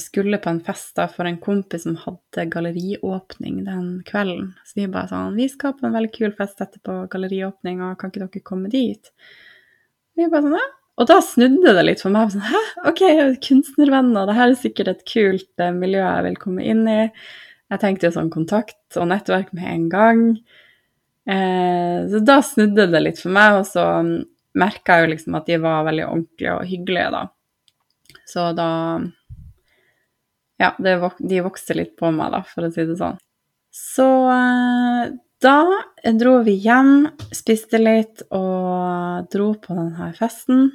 skulle 0.00 0.40
på 0.42 0.50
en 0.50 0.62
fest 0.64 0.94
da 0.96 1.06
for 1.12 1.28
en 1.28 1.38
kompis 1.42 1.84
som 1.86 1.98
hadde 2.00 2.48
galleriåpning 2.52 3.62
den 3.68 3.92
kvelden. 4.08 4.52
Så 4.64 4.80
vi 4.80 4.88
bare 4.90 5.12
sånn 5.12 5.38
Vi 5.38 5.48
skal 5.52 5.76
på 5.76 5.86
en 5.86 5.96
veldig 5.96 6.12
kul 6.16 6.34
fest 6.38 6.60
etterpå, 6.64 7.04
galleriåpning, 7.12 7.84
og 7.84 7.96
kan 8.00 8.12
ikke 8.12 8.26
dere 8.26 8.44
komme 8.46 8.72
dit? 8.72 9.12
Vi 10.16 10.28
bare 10.28 10.48
sånn, 10.48 10.58
ja. 10.58 10.68
Og 11.00 11.08
da 11.08 11.16
snudde 11.24 11.72
det 11.76 11.84
litt 11.86 12.02
for 12.04 12.12
meg. 12.12 12.32
sånn, 12.32 12.44
Hæ, 12.44 12.60
OK, 12.90 13.02
kunstnervenner, 13.46 14.28
det 14.28 14.36
her 14.36 14.50
er 14.50 14.58
sikkert 14.60 14.90
et 14.92 15.06
kult 15.08 15.62
eh, 15.62 15.72
miljø 15.72 16.02
jeg 16.02 16.26
vil 16.26 16.40
komme 16.42 16.66
inn 16.68 16.82
i. 16.90 16.98
Jeg 17.70 17.80
tenkte 17.80 18.08
jo 18.08 18.16
sånn 18.18 18.32
kontakt 18.32 18.98
og 19.00 19.08
nettverk 19.08 19.54
med 19.56 19.68
en 19.70 19.86
gang. 19.92 20.24
Eh, 21.30 22.04
så 22.10 22.20
da 22.26 22.40
snudde 22.44 22.90
det 22.92 23.00
litt 23.00 23.22
for 23.22 23.32
meg, 23.32 23.62
og 23.62 23.70
så 23.70 23.86
merka 24.60 24.98
jeg 24.98 25.06
jo 25.06 25.12
liksom 25.14 25.38
at 25.38 25.48
de 25.48 25.60
var 25.62 25.86
veldig 25.86 26.04
ordentlige 26.08 26.58
og 26.58 26.68
hyggelige, 26.68 27.08
da. 27.14 27.22
Så 28.28 28.50
da 28.58 28.68
ja, 30.60 30.74
det, 30.76 30.98
de 31.24 31.40
vokste 31.40 31.78
litt 31.78 31.96
på 31.96 32.12
meg, 32.12 32.34
da, 32.34 32.42
for 32.44 32.66
å 32.66 32.72
si 32.74 32.84
det 32.84 32.98
sånn. 33.00 33.16
Så 33.72 34.10
eh, 34.34 35.16
da 35.40 35.58
dro 36.20 36.36
vi 36.44 36.58
hjem, 36.60 37.08
spiste 37.32 37.80
litt 37.80 38.26
og 38.28 39.30
dro 39.32 39.54
på 39.62 39.78
denne 39.78 40.12
festen. 40.18 40.68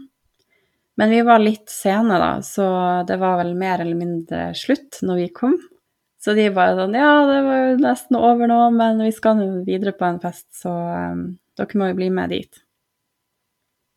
Men 0.98 1.12
vi 1.12 1.22
var 1.28 1.42
litt 1.44 1.70
sene, 1.70 2.18
da, 2.20 2.42
så 2.46 2.66
det 3.08 3.18
var 3.20 3.40
vel 3.42 3.56
mer 3.60 3.82
eller 3.84 3.98
mindre 4.00 4.52
slutt 4.56 5.02
når 5.04 5.24
vi 5.24 5.32
kom. 5.36 5.58
Så 6.25 6.34
de 6.34 6.48
bare 6.56 6.78
sånn 6.80 6.96
Ja, 6.98 7.10
det 7.30 7.42
var 7.46 7.58
jo 7.60 7.74
nesten 7.84 8.18
over 8.18 8.50
nå, 8.50 8.60
men 8.74 9.04
vi 9.04 9.12
skal 9.14 9.38
nå 9.38 9.50
videre 9.68 9.94
på 9.94 10.08
en 10.08 10.22
fest, 10.24 10.48
så 10.58 10.72
um, 10.72 11.25
dere 11.60 11.82
må 11.82 11.92
jo 11.92 11.98
bli 12.00 12.08
med 12.16 12.32
dit. 12.34 12.62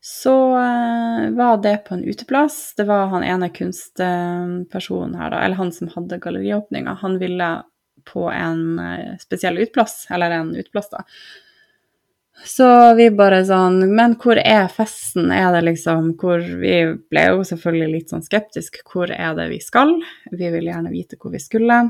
Så 0.05 0.35
uh, 0.53 1.29
var 1.39 1.57
det 1.63 1.77
på 1.87 1.95
en 1.95 2.03
uteplass. 2.03 2.59
Det 2.77 2.85
var 2.87 3.09
han 3.15 3.25
ene 3.25 3.49
kunstpersonen 3.55 5.17
her, 5.17 5.33
da, 5.33 5.41
eller 5.41 5.59
han 5.59 5.73
som 5.75 5.89
hadde 5.95 6.21
galleriåpninga. 6.21 6.99
Han 7.01 7.17
ville 7.23 7.49
på 8.11 8.27
en 8.31 8.63
uh, 8.77 9.15
spesiell 9.23 9.57
uteplass, 9.63 10.03
eller 10.11 10.37
en 10.37 10.53
uteplass, 10.55 10.91
da. 10.93 11.01
Så 12.47 12.65
vi 12.95 13.09
bare 13.11 13.41
sånn 13.47 13.81
Men 13.95 14.13
hvor 14.21 14.39
er 14.39 14.69
festen? 14.71 15.31
Er 15.35 15.51
det 15.55 15.63
liksom 15.67 16.13
hvor 16.19 16.39
Vi 16.39 16.75
ble 17.11 17.25
jo 17.31 17.47
selvfølgelig 17.47 17.89
litt 17.93 18.13
sånn 18.13 18.25
skeptiske. 18.25 18.85
Hvor 18.87 19.11
er 19.11 19.33
det 19.37 19.49
vi 19.51 19.59
skal? 19.63 19.97
Vi 20.31 20.51
vil 20.53 20.69
gjerne 20.69 20.93
vite 20.93 21.19
hvor 21.19 21.33
vi 21.35 21.41
skulle. 21.43 21.81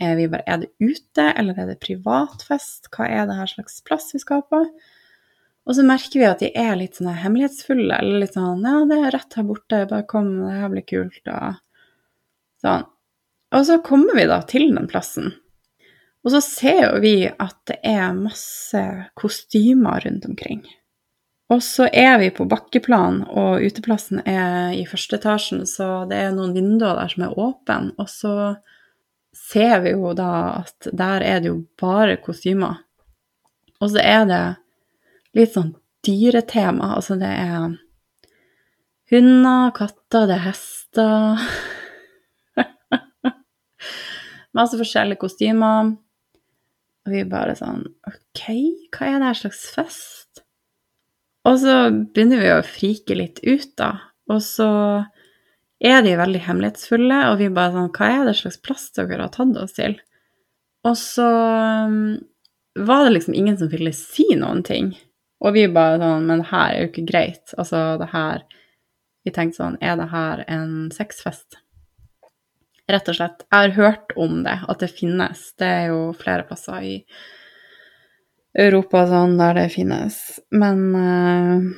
Er, 0.00 0.16
vi 0.18 0.26
bare, 0.26 0.42
er 0.48 0.62
det 0.64 0.72
ute, 0.80 1.28
eller 1.36 1.58
er 1.60 1.68
det 1.68 1.82
privatfest? 1.84 2.88
Hva 2.94 3.06
er 3.06 3.28
det 3.28 3.36
her 3.38 3.50
slags 3.50 3.76
plass 3.86 4.08
vi 4.14 4.22
skal 4.22 4.42
på? 4.50 4.64
Og 5.62 5.76
så 5.76 5.84
merker 5.86 6.18
vi 6.18 6.26
at 6.26 6.40
de 6.42 6.48
er 6.58 6.72
litt 6.80 6.98
sånn 6.98 7.12
hemmelighetsfulle, 7.12 8.00
eller 8.00 8.24
litt 8.24 8.34
sånn 8.34 8.64
'Ja, 8.64 8.80
det 8.88 8.98
er 8.98 9.14
rett 9.14 9.36
her 9.38 9.46
borte, 9.46 9.84
bare 9.90 10.08
kom, 10.10 10.32
det 10.42 10.56
her 10.58 10.72
blir 10.72 10.86
kult', 10.88 11.28
og 11.28 11.60
sånn. 12.64 12.88
Og 13.52 13.66
så 13.68 13.78
kommer 13.84 14.16
vi 14.16 14.26
da 14.26 14.40
til 14.48 14.74
den 14.74 14.88
plassen. 14.90 15.34
Og 16.22 16.30
så 16.30 16.40
ser 16.44 16.84
jo 16.84 17.00
vi 17.02 17.16
at 17.26 17.56
det 17.66 17.80
er 17.82 18.14
masse 18.14 18.82
kostymer 19.18 20.04
rundt 20.04 20.28
omkring. 20.28 20.62
Og 21.52 21.60
så 21.64 21.88
er 21.92 22.16
vi 22.22 22.30
på 22.32 22.46
bakkeplan, 22.48 23.24
og 23.28 23.60
uteplassen 23.60 24.22
er 24.24 24.72
i 24.72 24.86
første 24.88 25.18
etasjen, 25.18 25.66
så 25.68 26.06
det 26.08 26.20
er 26.22 26.30
noen 26.32 26.54
vinduer 26.56 26.96
der 26.96 27.10
som 27.12 27.26
er 27.26 27.34
åpne. 27.36 27.92
Og 28.00 28.08
så 28.08 28.34
ser 29.36 29.82
vi 29.84 29.92
jo 29.92 30.14
da 30.16 30.62
at 30.62 30.88
der 30.92 31.24
er 31.26 31.42
det 31.42 31.50
jo 31.50 31.58
bare 31.80 32.16
kostymer. 32.22 32.80
Og 33.82 33.90
så 33.92 34.00
er 34.00 34.24
det 34.30 34.42
litt 35.36 35.56
sånn 35.56 35.74
dyretema. 36.06 36.94
Altså 36.96 37.18
det 37.20 37.32
er 37.34 37.74
hunder, 39.12 39.74
katter, 39.76 40.28
det 40.30 40.38
er 40.38 40.46
hester 40.46 41.42
Masse 44.56 44.76
forskjellige 44.76 45.20
kostymer. 45.20 45.94
Og 47.02 47.14
vi 47.14 47.24
bare 47.26 47.56
sånn 47.58 47.82
OK, 48.06 48.44
hva 48.94 49.08
er 49.08 49.18
det 49.18 49.30
her 49.30 49.40
slags 49.40 49.64
fest? 49.74 50.42
Og 51.48 51.58
så 51.58 51.76
begynner 51.90 52.38
vi 52.38 52.52
å 52.54 52.62
frike 52.66 53.16
litt 53.18 53.40
ut, 53.42 53.72
da. 53.78 53.96
Og 54.30 54.38
så 54.44 54.70
er 55.82 56.04
de 56.06 56.14
veldig 56.18 56.42
hemmelighetsfulle, 56.44 57.18
og 57.32 57.40
vi 57.40 57.50
bare 57.50 57.74
sånn 57.74 57.94
Hva 57.96 58.10
er 58.20 58.28
det 58.28 58.36
slags 58.38 58.60
plass 58.62 58.90
dere 58.94 59.24
har 59.24 59.32
tatt 59.34 59.58
oss 59.58 59.74
til? 59.78 59.96
Og 60.86 60.94
så 60.98 61.26
um, 61.86 62.14
var 62.78 63.04
det 63.04 63.16
liksom 63.16 63.34
ingen 63.34 63.58
som 63.58 63.70
ville 63.70 63.92
si 63.94 64.26
noen 64.38 64.62
ting. 64.66 64.92
Og 65.42 65.56
vi 65.56 65.66
bare 65.70 65.98
sånn 65.98 66.28
Men 66.28 66.42
det 66.42 66.50
her 66.52 66.70
er 66.70 66.80
jo 66.84 66.90
ikke 66.92 67.08
greit. 67.10 67.54
Altså, 67.58 67.82
det 67.98 68.12
her 68.14 68.46
Vi 69.26 69.34
tenkte 69.34 69.58
sånn 69.58 69.78
Er 69.82 69.98
det 69.98 70.08
her 70.14 70.44
en 70.46 70.90
sexfest? 70.94 71.61
Rett 72.92 73.08
og 73.08 73.16
slett. 73.16 73.46
Jeg 73.48 73.70
har 73.70 73.76
hørt 73.78 74.12
om 74.20 74.42
det, 74.44 74.58
at 74.68 74.82
det 74.82 74.90
finnes. 74.92 75.46
Det 75.56 75.68
er 75.68 75.86
jo 75.94 76.00
flere 76.18 76.44
plasser 76.44 76.84
i 76.84 76.96
Europa 78.52 79.06
sånn 79.08 79.38
der 79.38 79.56
det 79.62 79.68
finnes. 79.72 80.18
Men 80.52 80.82
uh, 80.92 81.70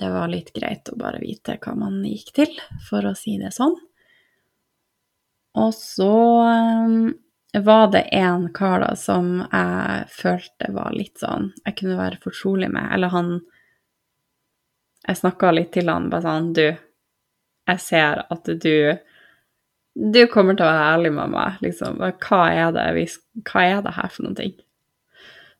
det 0.00 0.08
var 0.14 0.32
litt 0.32 0.54
greit 0.56 0.88
å 0.88 0.96
bare 0.96 1.20
vite 1.20 1.58
hva 1.60 1.74
man 1.76 2.00
gikk 2.06 2.32
til, 2.38 2.54
for 2.88 3.04
å 3.04 3.12
si 3.18 3.36
det 3.42 3.52
sånn. 3.52 3.76
Og 5.60 5.74
så 5.76 6.14
um, 6.48 7.10
var 7.52 7.90
det 7.92 8.06
en 8.16 8.46
kar 8.56 8.80
da 8.80 8.94
som 8.96 9.42
jeg 9.42 10.08
følte 10.14 10.70
var 10.70 10.94
litt 10.94 11.18
sånn 11.18 11.48
Jeg 11.64 11.74
kunne 11.80 11.96
være 11.98 12.20
fortrolig 12.22 12.68
med. 12.70 12.86
Eller 12.94 13.10
han 13.10 13.32
Jeg 15.08 15.18
snakka 15.18 15.50
litt 15.50 15.72
til 15.74 15.90
han, 15.90 16.06
bare 16.12 16.22
sånn 16.22 16.52
Du, 16.54 16.66
jeg 16.70 17.82
ser 17.82 18.22
at 18.30 18.52
du 18.62 18.76
Du 19.94 20.20
kommer 20.30 20.54
til 20.56 20.64
å 20.64 20.70
være 20.70 20.90
ærlig 20.94 21.12
med 21.16 21.32
meg, 21.32 21.62
liksom. 21.64 21.98
Hva 21.98 22.42
er 22.54 22.74
det, 22.76 23.06
hva 23.50 23.64
er 23.66 23.80
det 23.84 23.94
her 23.96 24.12
for 24.12 24.26
noen 24.26 24.38
ting? 24.38 24.54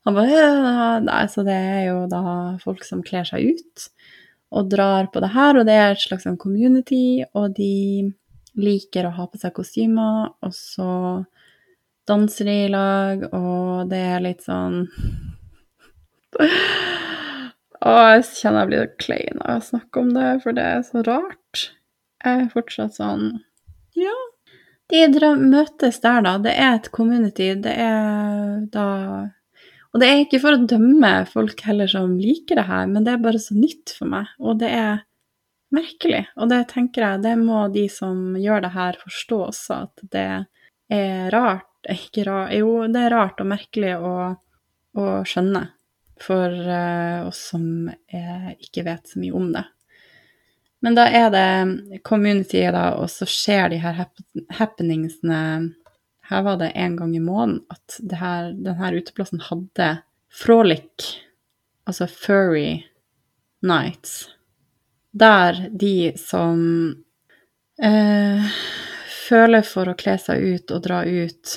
Han 0.06 0.16
bare 0.16 1.00
Nei, 1.04 1.24
så 1.28 1.44
det 1.44 1.56
er 1.56 1.82
jo 1.90 1.98
da 2.08 2.22
folk 2.62 2.86
som 2.86 3.02
kler 3.04 3.26
seg 3.28 3.52
ut 3.52 3.90
og 4.50 4.70
drar 4.70 5.06
på 5.12 5.20
det 5.22 5.30
her, 5.30 5.58
og 5.60 5.66
det 5.68 5.76
er 5.78 5.92
et 5.92 6.02
slags 6.02 6.24
sånn 6.26 6.40
community, 6.40 7.22
og 7.38 7.52
de 7.54 8.10
liker 8.58 9.06
å 9.06 9.12
ha 9.14 9.26
på 9.30 9.38
seg 9.38 9.54
kostymer, 9.54 10.32
og 10.42 10.54
så 10.56 10.88
danser 12.10 12.48
de 12.48 12.56
i 12.64 12.72
lag, 12.72 13.22
og 13.30 13.92
det 13.92 14.00
er 14.16 14.24
litt 14.24 14.42
sånn 14.46 14.88
Å, 17.80 17.92
jeg 18.12 18.24
kjenner 18.36 18.66
jeg 18.66 18.68
blir 18.68 18.90
klein 19.00 19.38
av 19.40 19.60
å 19.60 19.68
snakke 19.70 20.02
om 20.02 20.10
det, 20.12 20.26
for 20.42 20.52
det 20.52 20.64
er 20.68 20.82
så 20.84 21.00
rart. 21.06 21.62
Jeg 22.20 22.42
er 22.42 22.50
fortsatt 22.52 22.98
sånn 22.98 23.22
Ja. 24.00 24.16
De 24.90 25.34
møtes 25.38 26.00
der, 26.02 26.22
da. 26.26 26.38
Det 26.42 26.54
er 26.54 26.78
et 26.78 26.88
community. 26.94 27.52
Det 27.62 27.74
er 27.74 28.64
da 28.72 28.86
Og 29.92 29.98
det 29.98 30.06
er 30.06 30.20
ikke 30.22 30.38
for 30.38 30.54
å 30.54 30.66
dømme 30.70 31.24
folk 31.26 31.62
heller 31.66 31.88
som 31.90 32.12
liker 32.14 32.60
det 32.60 32.66
her, 32.68 32.84
men 32.86 33.02
det 33.02 33.16
er 33.16 33.22
bare 33.24 33.40
så 33.42 33.56
nytt 33.58 33.90
for 33.90 34.06
meg, 34.06 34.28
og 34.38 34.60
det 34.60 34.68
er 34.70 35.00
merkelig. 35.74 36.20
Og 36.38 36.46
det 36.52 36.60
tenker 36.70 37.02
jeg, 37.02 37.22
det 37.24 37.32
må 37.40 37.64
de 37.74 37.88
som 37.90 38.36
gjør 38.38 38.62
det 38.68 38.70
her, 38.76 39.00
forstå 39.02 39.40
også, 39.48 39.80
at 39.88 40.04
det 40.14 40.28
er 40.94 41.34
rart 41.34 41.66
ikke 41.96 42.26
rart 42.28 42.54
Jo, 42.54 42.70
det 42.86 43.02
er 43.02 43.14
rart 43.16 43.42
og 43.42 43.50
merkelig 43.50 43.96
å, 43.98 44.14
å 44.94 45.10
skjønne 45.26 45.64
for 46.20 46.54
uh, 46.54 47.26
oss 47.26 47.46
som 47.50 47.88
ikke 47.90 48.84
vet 48.84 49.10
så 49.10 49.18
mye 49.22 49.34
om 49.34 49.50
det. 49.54 49.64
Men 50.80 50.96
da 50.96 51.06
er 51.12 51.28
det 51.34 52.00
community, 52.08 52.62
da, 52.72 52.94
og 52.96 53.10
så 53.12 53.28
skjer 53.28 53.72
de 53.72 53.80
her 53.82 53.98
happeningsene 54.56 55.40
Her 56.30 56.44
var 56.46 56.60
det 56.60 56.70
en 56.78 56.94
gang 56.96 57.14
i 57.16 57.20
måneden 57.20 57.64
at 57.74 57.98
her, 58.16 58.52
denne 58.54 58.92
uteplassen 58.94 59.42
hadde 59.42 59.88
frolic, 60.30 61.08
altså 61.90 62.06
furry 62.06 62.84
nights, 63.66 64.28
der 65.10 65.58
de 65.74 66.12
som 66.16 66.60
eh, 67.82 68.46
føler 69.26 69.66
for 69.66 69.90
å 69.90 69.96
kle 69.98 70.14
seg 70.22 70.46
ut 70.54 70.70
og 70.70 70.84
dra 70.86 71.02
ut 71.02 71.56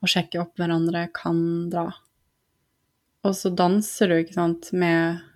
og 0.00 0.12
sjekke 0.12 0.42
opp 0.42 0.60
hverandre, 0.60 1.08
kan 1.16 1.40
dra. 1.72 1.88
Og 3.24 3.34
så 3.36 3.52
danser 3.52 4.12
du, 4.12 4.20
ikke 4.20 4.38
sant, 4.38 4.72
med 4.72 5.26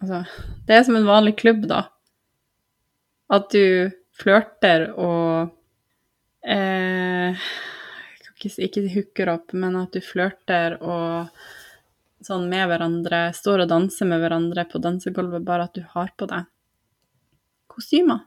Altså, 0.00 0.22
det 0.64 0.78
er 0.78 0.84
som 0.86 0.96
en 0.96 1.04
vanlig 1.04 1.34
klubb, 1.42 1.66
da. 1.68 1.82
At 3.30 3.50
du 3.54 3.90
flørter 4.20 4.88
og 4.98 5.52
eh, 6.42 7.48
ikke, 8.34 8.50
ikke 8.66 8.86
hooker 8.94 9.32
opp, 9.36 9.54
men 9.54 9.78
at 9.78 9.94
du 9.94 10.02
flørter 10.04 10.78
og 10.80 11.30
sånn 12.24 12.48
med 12.50 12.66
hverandre, 12.68 13.28
står 13.36 13.64
og 13.64 13.70
danser 13.70 14.08
med 14.10 14.20
hverandre 14.22 14.66
på 14.68 14.80
dansegulvet, 14.82 15.44
bare 15.46 15.68
at 15.68 15.76
du 15.78 15.84
har 15.94 16.12
på 16.18 16.28
deg 16.28 16.48
kostymer. 17.70 18.26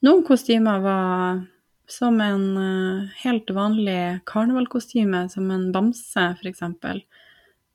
Noen 0.00 0.24
kostymer 0.26 0.80
var 0.82 1.42
som 1.90 2.20
en 2.22 2.46
uh, 2.56 3.10
helt 3.22 3.50
vanlig 3.52 4.22
karnevalkostyme, 4.30 5.26
som 5.30 5.50
en 5.52 5.68
bamse, 5.74 6.26
f.eks. 6.38 6.64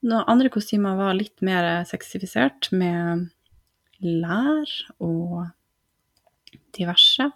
Noen 0.05 0.29
andre 0.31 0.51
kostymer 0.53 0.97
var 0.97 1.15
litt 1.17 1.43
mer 1.45 1.85
sexifisert, 1.87 2.71
med 2.73 3.27
lær 4.01 4.71
og 5.03 5.45
diverse. 6.77 7.29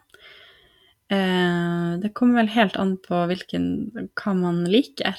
Uh, 1.09 1.97
det 2.03 2.13
kommer 2.17 2.43
vel 2.43 2.51
helt 2.53 2.77
an 2.77 2.95
på 3.01 3.23
hvilken, 3.31 3.65
hva 4.19 4.35
man 4.37 4.61
liker. 4.69 5.17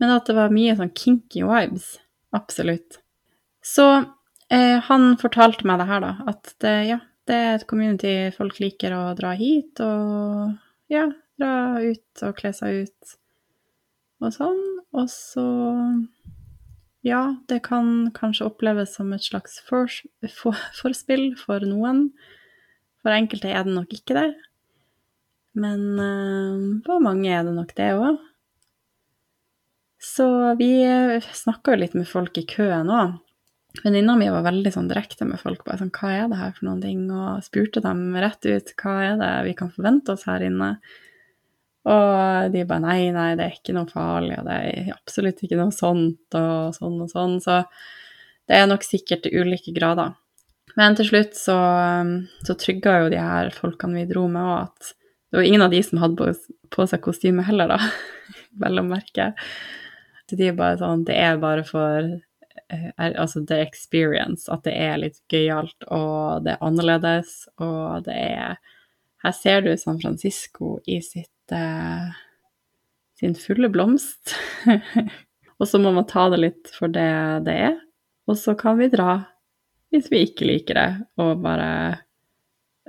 Men 0.00 0.16
at 0.16 0.26
det 0.26 0.36
var 0.38 0.54
mye 0.54 0.74
sånn 0.78 0.94
kinky 0.96 1.44
vibes. 1.44 1.92
Absolutt. 2.32 2.98
Så 3.60 3.86
eh, 4.48 4.78
han 4.86 5.16
fortalte 5.20 5.66
meg 5.68 5.82
det 5.82 5.88
her, 5.90 6.04
da, 6.04 6.12
at 6.30 6.54
det, 6.64 6.74
ja, 6.88 6.98
det 7.28 7.36
er 7.36 7.56
et 7.58 7.66
community 7.68 8.14
folk 8.32 8.60
liker 8.62 8.94
å 8.96 9.02
dra 9.18 9.34
hit 9.36 9.82
og 9.84 10.54
ja, 10.90 11.04
dra 11.40 11.52
ut 11.84 12.24
og 12.24 12.38
kle 12.38 12.54
seg 12.56 12.86
ut 12.86 13.14
og 14.24 14.32
sånn. 14.34 14.62
Og 14.96 15.06
så 15.12 15.46
ja, 17.06 17.20
det 17.48 17.62
kan 17.68 18.10
kanskje 18.16 18.48
oppleves 18.50 18.96
som 18.96 19.12
et 19.16 19.24
slags 19.24 19.60
for, 19.68 19.88
for, 20.34 20.56
forspill 20.80 21.32
for 21.40 21.64
noen. 21.64 22.08
For 23.00 23.16
enkelte 23.16 23.52
er 23.52 23.64
det 23.64 23.74
nok 23.74 23.94
ikke 23.96 24.16
det. 24.18 24.28
Men 25.60 25.80
uh, 25.98 26.82
for 26.86 27.02
mange 27.02 27.30
er 27.32 27.46
det 27.46 27.56
nok 27.56 27.72
det 27.78 27.88
òg. 27.96 28.20
Så 30.00 30.26
vi 30.56 30.70
snakka 31.36 31.74
jo 31.74 31.80
litt 31.82 31.96
med 31.98 32.08
folk 32.08 32.38
i 32.40 32.46
køen 32.48 32.88
òg. 32.92 33.18
Venninna 33.84 34.16
mi 34.18 34.26
var 34.32 34.42
veldig 34.42 34.72
sånn 34.74 34.88
direkte 34.90 35.26
med 35.28 35.38
folk. 35.40 35.62
bare 35.64 35.78
sånn, 35.78 35.92
'Hva 35.94 36.10
er 36.10 36.28
det 36.28 36.38
her 36.40 36.52
for 36.56 36.66
noen 36.66 36.80
ting?' 36.82 37.10
Og 37.10 37.44
spurte 37.44 37.82
dem 37.84 38.16
rett 38.16 38.44
ut 38.46 38.72
hva 38.82 38.94
er 39.12 39.16
det 39.20 39.32
vi 39.46 39.54
kan 39.54 39.70
forvente 39.70 40.12
oss 40.16 40.24
her 40.26 40.40
inne. 40.42 40.78
Og 41.86 42.52
de 42.52 42.64
bare 42.64 42.80
'nei, 42.80 43.10
nei, 43.12 43.34
det 43.36 43.44
er 43.44 43.54
ikke 43.56 43.74
noe 43.76 43.86
farlig', 43.86 44.38
og 44.40 44.44
det 44.48 44.56
er 44.58 44.92
absolutt 44.92 45.42
ikke 45.44 45.60
noe 45.60 45.70
sånt, 45.72 46.34
og 46.34 46.74
sånn 46.74 46.98
og 47.00 47.10
sånn. 47.10 47.40
Så 47.40 47.64
det 48.48 48.56
er 48.56 48.66
nok 48.66 48.82
sikkert 48.82 49.30
ulike 49.30 49.72
grader. 49.72 50.16
Men 50.78 50.96
til 50.98 51.08
slutt 51.10 51.36
så, 51.38 51.58
så 52.46 52.56
trygga 52.58 52.96
jo 53.02 53.12
de 53.12 53.20
her 53.20 53.50
folkene 53.56 54.02
vi 54.02 54.08
dro 54.10 54.26
med 54.30 54.42
og 54.44 54.56
at 54.68 54.94
det 55.30 55.38
var 55.38 55.46
ingen 55.46 55.62
av 55.62 55.70
de 55.70 55.78
som 55.86 56.00
hadde 56.02 56.32
på, 56.74 56.86
seg 56.90 57.02
kostyme 57.04 57.44
heller, 57.46 57.70
da, 57.70 57.78
vel 58.62 58.82
å 58.82 58.86
merke. 58.86 59.30
Så 60.26 60.38
de 60.38 60.50
er 60.50 60.58
bare 60.58 60.78
sånn 60.80 61.04
Det 61.06 61.14
er 61.18 61.38
bare 61.42 61.62
for 61.66 62.08
Eh, 62.70 62.90
er 62.98 63.16
altså 63.18 63.42
the 63.46 63.58
experience, 63.64 64.46
at 64.52 64.62
det 64.66 64.74
er 64.78 64.98
litt 65.02 65.18
gøyalt, 65.30 65.86
og 65.90 66.44
det 66.46 66.54
er 66.54 66.66
annerledes, 66.66 67.44
og 67.62 68.06
det 68.06 68.16
er 68.16 68.60
Her 69.20 69.34
ser 69.36 69.60
du 69.60 69.74
San 69.76 69.98
Francisco 70.00 70.78
i 70.88 70.94
sitt 71.04 71.52
uh, 71.52 72.08
sin 73.20 73.34
fulle 73.36 73.68
blomst. 73.68 74.32
og 75.60 75.68
så 75.68 75.76
må 75.76 75.92
man 75.92 76.06
ta 76.08 76.30
det 76.32 76.38
litt 76.40 76.70
for 76.72 76.88
det 76.88 77.44
det 77.44 77.56
er, 77.66 77.76
og 78.24 78.38
så 78.40 78.54
kan 78.56 78.78
vi 78.80 78.88
dra 78.88 79.18
hvis 79.90 80.10
vi 80.12 80.24
ikke 80.26 80.46
liker 80.48 80.78
det, 80.78 80.90
og 81.20 81.40
bare 81.44 81.70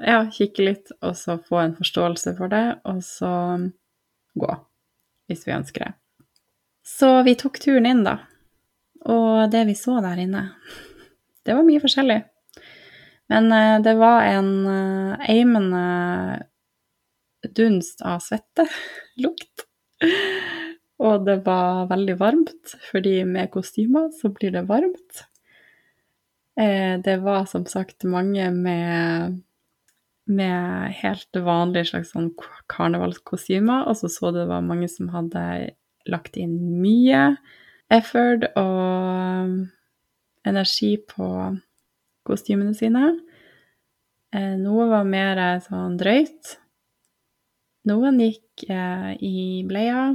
ja, 0.01 0.23
kikke 0.33 0.65
litt, 0.65 0.91
og 1.01 1.15
så 1.17 1.37
få 1.45 1.61
en 1.61 1.75
forståelse 1.77 2.35
for 2.37 2.51
det, 2.51 2.65
og 2.89 3.01
så 3.05 3.31
gå, 4.37 4.51
hvis 5.29 5.45
vi 5.47 5.55
ønsker 5.55 5.85
det. 5.85 5.93
Så 6.87 7.09
vi 7.27 7.35
tok 7.37 7.59
turen 7.61 7.87
inn, 7.89 8.03
da. 8.05 8.17
Og 9.09 9.49
det 9.53 9.65
vi 9.69 9.75
så 9.77 9.99
der 10.03 10.21
inne, 10.21 10.45
det 11.45 11.57
var 11.57 11.67
mye 11.67 11.81
forskjellig. 11.83 12.21
Men 13.31 13.51
uh, 13.53 13.77
det 13.83 13.95
var 13.99 14.27
en 14.27 14.51
uh, 14.67 15.21
eimende 15.29 15.83
dunst 17.57 18.03
av 18.05 18.19
svettelukt. 18.25 19.67
Og 21.01 21.23
det 21.25 21.39
var 21.47 21.87
veldig 21.89 22.15
varmt, 22.19 22.75
fordi 22.91 23.23
med 23.25 23.49
kostymer 23.53 24.11
så 24.13 24.29
blir 24.29 24.53
det 24.53 24.67
varmt. 24.69 25.23
Eh, 26.61 26.99
det 27.01 27.17
var 27.17 27.45
som 27.49 27.65
sagt 27.65 28.03
mange 28.03 28.51
med, 28.53 29.39
med 30.29 30.93
helt 31.01 31.41
vanlige 31.41 31.89
slags 31.89 32.11
sånn 32.13 32.29
karnevalskostymer, 32.69 33.87
og 33.89 33.97
så 33.97 34.11
så 34.11 34.33
det 34.35 34.45
var 34.51 34.65
mange 34.65 34.89
som 34.91 35.09
hadde 35.13 35.43
lagt 36.09 36.37
inn 36.37 36.57
mye 36.81 37.31
effort 37.91 38.45
og 38.59 39.57
energi 40.47 40.95
på 41.09 41.27
kostymene 42.27 42.75
sine. 42.77 43.15
Eh, 44.31 44.53
noe 44.61 44.87
var 44.91 45.07
mer 45.07 45.41
sånn 45.65 45.97
drøyt. 45.99 46.57
Noen 47.89 48.21
gikk 48.21 48.69
eh, 48.69 49.13
i 49.17 49.63
bleia, 49.65 50.11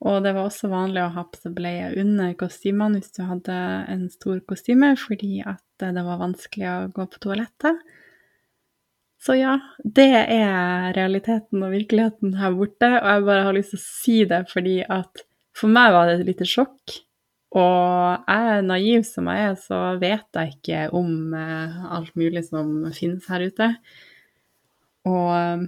og 0.00 0.22
det 0.24 0.32
var 0.32 0.46
også 0.48 0.70
vanlig 0.72 1.02
å 1.04 1.12
ha 1.12 1.26
på 1.28 1.42
seg 1.42 1.52
bleie 1.58 1.90
under 2.00 2.32
kostymene 2.40 3.00
hvis 3.00 3.12
du 3.18 3.24
hadde 3.28 3.56
en 3.92 4.06
stor 4.12 4.38
kostyme, 4.48 4.94
fordi 4.96 5.42
at 5.44 5.60
det 5.82 6.04
var 6.06 6.22
vanskelig 6.22 6.68
å 6.70 6.78
gå 6.96 7.04
på 7.12 7.20
toalettet. 7.26 7.82
Så 9.20 9.36
ja, 9.36 9.58
det 9.84 10.08
er 10.22 10.94
realiteten 10.96 11.60
og 11.60 11.74
virkeligheten 11.74 12.38
her 12.40 12.56
borte, 12.56 12.88
og 12.88 13.10
jeg 13.10 13.26
bare 13.28 13.44
har 13.44 13.56
lyst 13.56 13.74
til 13.74 13.80
å 13.80 13.84
si 13.84 14.16
det 14.30 14.40
fordi 14.48 14.78
at 14.88 15.24
for 15.56 15.68
meg 15.72 15.92
var 15.92 16.08
det 16.08 16.14
et 16.16 16.28
lite 16.30 16.48
sjokk. 16.48 16.96
Og 17.60 18.30
jeg 18.30 18.50
er 18.54 18.64
naiv 18.64 19.04
som 19.04 19.28
jeg 19.28 19.50
er, 19.50 19.56
så 19.60 19.82
vet 20.00 20.38
jeg 20.38 20.54
ikke 20.54 20.84
om 20.96 21.34
eh, 21.36 21.80
alt 21.98 22.14
mulig 22.16 22.46
som 22.46 22.70
finnes 22.96 23.26
her 23.28 23.44
ute. 23.50 23.68
Og 25.10 25.66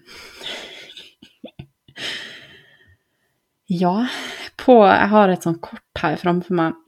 Ja, 3.73 4.07
på 4.61 4.75
Jeg 4.85 5.09
har 5.09 5.31
et 5.33 5.45
sånt 5.47 5.63
kort 5.65 6.01
her 6.03 6.19
framfor 6.21 6.57
meg 6.59 6.81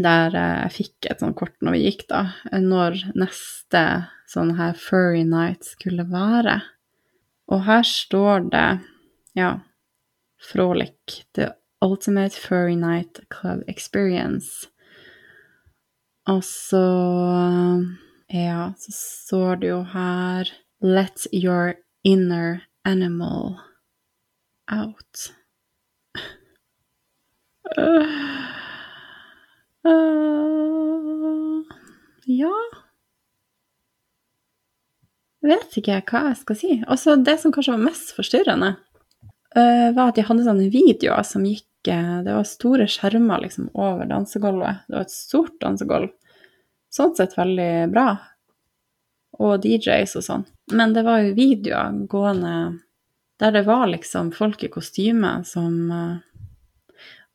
der 0.00 0.32
jeg 0.34 0.72
fikk 0.74 1.08
et 1.10 1.20
sånt 1.20 1.36
kort 1.38 1.54
når 1.62 1.76
vi 1.76 1.82
gikk, 1.84 2.06
da, 2.10 2.22
når 2.50 2.96
neste 3.14 3.82
sånn 4.26 4.54
her 4.58 4.72
furry 4.80 5.22
night 5.28 5.68
skulle 5.68 6.06
være. 6.10 6.56
Og 7.52 7.62
her 7.68 7.84
står 7.86 8.48
det, 8.50 8.66
ja, 9.38 9.52
Frolic, 10.42 11.22
the 11.38 11.52
Ultimate 11.84 12.34
Furry 12.34 12.74
Night 12.74 13.20
Club 13.30 13.62
Experience. 13.68 14.66
Og 16.26 16.42
så 16.44 16.86
Ja, 18.32 18.72
så 18.74 18.92
står 18.92 19.60
det 19.62 19.68
jo 19.68 19.82
her 19.92 20.50
Let 20.82 21.28
your 21.32 21.76
inner 22.02 22.62
animal 22.84 23.60
out. 24.66 25.30
Uh, 27.74 28.06
ja 32.30 32.52
Jeg 35.42 35.50
vet 35.50 35.78
ikke 35.80 35.98
hva 36.10 36.22
jeg 36.28 36.38
skal 36.40 36.58
si. 36.58 36.70
Altså, 36.86 37.16
det 37.18 37.36
som 37.42 37.54
kanskje 37.54 37.74
var 37.74 37.84
mest 37.88 38.12
forstyrrende, 38.16 38.70
uh, 39.54 39.88
var 39.96 40.10
at 40.10 40.18
de 40.18 40.26
hadde 40.26 40.46
sånne 40.46 40.70
videoer 40.74 41.26
som 41.26 41.46
gikk 41.46 41.66
Det 41.86 42.32
var 42.34 42.42
store 42.50 42.88
skjermer 42.90 43.44
liksom 43.44 43.68
over 43.78 44.08
dansegulvet. 44.10 44.86
Det 44.88 44.96
var 44.96 45.04
et 45.06 45.14
stort 45.14 45.54
dansegulv. 45.62 46.08
Sånn 46.90 47.14
sett 47.14 47.36
veldig 47.38 47.86
bra. 47.92 48.08
Og 49.38 49.62
DJs 49.62 50.16
og 50.18 50.24
sånn. 50.26 50.42
Men 50.74 50.96
det 50.96 51.04
var 51.06 51.22
jo 51.22 51.36
videoer 51.36 52.00
gående 52.10 52.56
der 53.38 53.52
det 53.52 53.62
var 53.68 53.86
liksom 53.86 54.32
folk 54.34 54.64
i 54.64 54.72
kostyme 54.72 55.44
som 55.46 55.76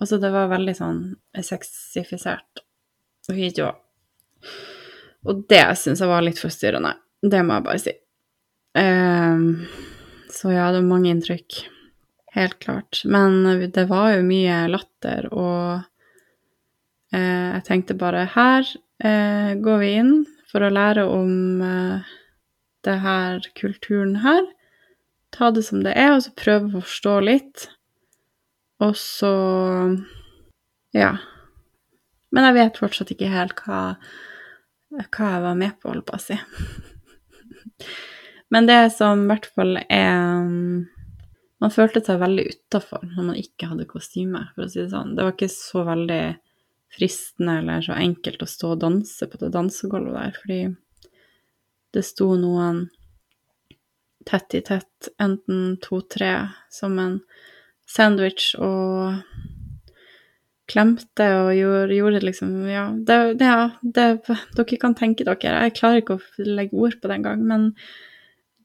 Altså, 0.02 0.18
det 0.18 0.32
var 0.34 0.50
veldig 0.50 0.74
sånn 0.78 1.02
sexifisert 1.46 2.64
videoer. 3.30 3.78
Og 5.30 5.44
det 5.50 5.64
syns 5.78 6.02
jeg 6.02 6.10
var 6.10 6.24
litt 6.26 6.42
forstyrrende. 6.42 6.96
Det 7.22 7.44
må 7.46 7.60
jeg 7.60 7.66
bare 7.68 7.82
si. 7.84 7.94
Um, 8.74 9.68
så 10.34 10.54
ja, 10.56 10.72
det 10.72 10.82
var 10.82 10.90
mange 10.90 11.12
inntrykk. 11.14 11.60
Helt 12.34 12.58
klart. 12.64 13.04
Men 13.06 13.44
det 13.76 13.86
var 13.92 14.16
jo 14.16 14.24
mye 14.26 14.64
latter, 14.72 15.28
og 15.30 15.84
uh, 17.14 17.50
jeg 17.52 17.66
tenkte 17.68 17.98
bare 18.00 18.26
her 18.34 18.66
uh, 19.04 19.52
går 19.62 19.84
vi 19.84 19.92
inn 20.00 20.16
for 20.52 20.66
å 20.66 20.72
lære 20.74 21.06
om 21.12 21.62
uh, 21.62 22.16
det 22.88 22.98
her 23.04 23.46
kulturen 23.60 24.18
her. 24.26 24.48
Ta 25.36 25.52
det 25.54 25.68
som 25.68 25.84
det 25.86 25.94
er, 25.94 26.16
og 26.16 26.26
så 26.26 26.34
prøve 26.36 26.72
å 26.72 26.82
forstå 26.82 27.20
litt. 27.28 27.68
Og 28.82 28.96
så 28.98 29.34
ja. 30.96 31.12
Men 32.32 32.48
jeg 32.48 32.58
vet 32.58 32.80
fortsatt 32.80 33.12
ikke 33.14 33.32
helt 33.32 33.60
hva, 33.66 33.82
hva 34.92 35.28
jeg 35.36 35.44
var 35.46 35.60
med 35.60 35.76
på, 35.80 35.92
holdt 35.92 36.08
på 36.08 36.18
å 36.18 36.24
si. 36.24 36.38
Men 38.52 38.68
det 38.68 38.80
som 38.96 39.24
i 39.24 39.30
hvert 39.32 39.48
fall 39.56 39.78
er 39.86 40.50
Man 41.62 41.72
følte 41.72 42.02
seg 42.02 42.18
veldig 42.18 42.44
utafor 42.50 43.04
når 43.06 43.26
man 43.28 43.38
ikke 43.38 43.68
hadde 43.70 43.86
kostyme, 43.86 44.48
for 44.56 44.66
å 44.66 44.72
si 44.72 44.80
det 44.80 44.90
sånn. 44.96 45.12
Det 45.14 45.28
var 45.28 45.36
ikke 45.36 45.52
så 45.54 45.84
veldig 45.86 46.24
fristende 46.92 47.60
eller 47.62 47.84
så 47.86 47.94
enkelt 48.02 48.42
å 48.42 48.48
stå 48.50 48.72
og 48.74 48.80
danse 48.82 49.28
på 49.30 49.38
det 49.44 49.52
dansegulvet 49.54 50.16
der, 50.18 50.40
fordi 50.42 50.58
det 51.94 52.04
sto 52.08 52.32
noen 52.40 52.88
tett 54.26 54.58
i 54.58 54.64
tett, 54.66 55.12
enten 55.22 55.78
to-tre, 55.86 56.34
som 56.74 56.98
en 56.98 57.20
sandwich 57.92 58.54
og 58.60 59.22
klemte 60.72 61.28
og 61.42 61.52
gjorde, 61.58 61.96
gjorde 61.98 62.24
liksom 62.24 62.52
Ja, 62.70 62.86
det, 62.96 63.20
det, 63.40 63.50
ja 63.50 63.70
det, 63.82 64.08
dere 64.56 64.80
kan 64.80 64.96
tenke 64.98 65.28
dere. 65.28 65.66
Jeg 65.68 65.76
klarer 65.80 66.04
ikke 66.04 66.18
å 66.20 66.48
legge 66.48 66.80
ord 66.80 66.98
på 67.02 67.12
det 67.12 67.20
engang, 67.20 67.46
men 67.48 67.72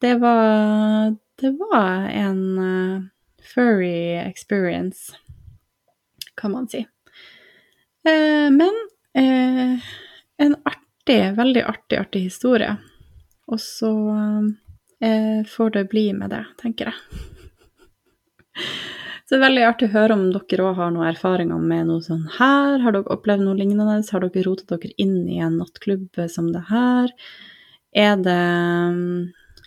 det 0.05 0.17
var 0.23 1.17
Det 1.37 1.53
var 1.61 2.07
en 2.09 2.43
uh, 2.57 3.03
furry 3.45 4.17
experience, 4.23 5.13
kan 6.35 6.55
man 6.55 6.69
si. 6.69 6.81
Eh, 8.09 8.49
men 8.51 8.73
eh, 9.13 9.77
en 10.41 10.57
artig, 10.65 11.21
veldig 11.37 11.63
artig, 11.69 12.01
artig 12.01 12.25
historie. 12.31 12.73
Og 13.47 13.61
så 13.61 13.93
får 15.53 15.71
det 15.77 15.89
bli 15.93 16.09
med 16.17 16.33
det, 16.33 16.43
tenker 16.59 16.89
jeg. 16.89 17.36
Så 19.27 19.35
det 19.35 19.41
er 19.41 19.47
veldig 19.49 19.63
artig 19.67 19.87
å 19.89 19.95
høre 19.97 20.15
om 20.15 20.29
dere 20.31 20.67
òg 20.69 20.77
har 20.79 20.93
noen 20.95 21.09
erfaringer 21.09 21.59
med 21.59 21.89
noe 21.89 22.03
sånn 22.05 22.29
her. 22.37 22.77
Har 22.79 22.95
dere 22.95 23.11
opplevd 23.11 23.43
noe 23.43 23.59
lignende? 23.59 23.97
Har 24.07 24.23
dere 24.23 24.45
rotet 24.47 24.71
dere 24.71 24.95
inn 25.03 25.25
i 25.27 25.41
en 25.43 25.57
nattklubb 25.59 26.21
som 26.31 26.53
det 26.55 26.63
her? 26.69 27.11
Er 27.91 28.15
det 28.23 28.39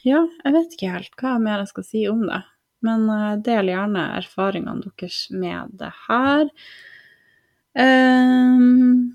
Ja, 0.08 0.22
jeg 0.46 0.56
vet 0.56 0.78
ikke 0.78 0.94
helt 0.94 1.20
hva 1.20 1.34
mer 1.44 1.60
jeg 1.60 1.74
skal 1.74 1.88
si 1.90 2.06
om 2.08 2.24
det. 2.30 2.40
Men 2.88 3.04
uh, 3.12 3.36
del 3.44 3.74
gjerne 3.74 4.06
erfaringene 4.22 4.86
deres 4.86 5.26
med 5.36 5.76
det 5.82 5.92
her. 6.08 6.48
Um, 7.76 9.12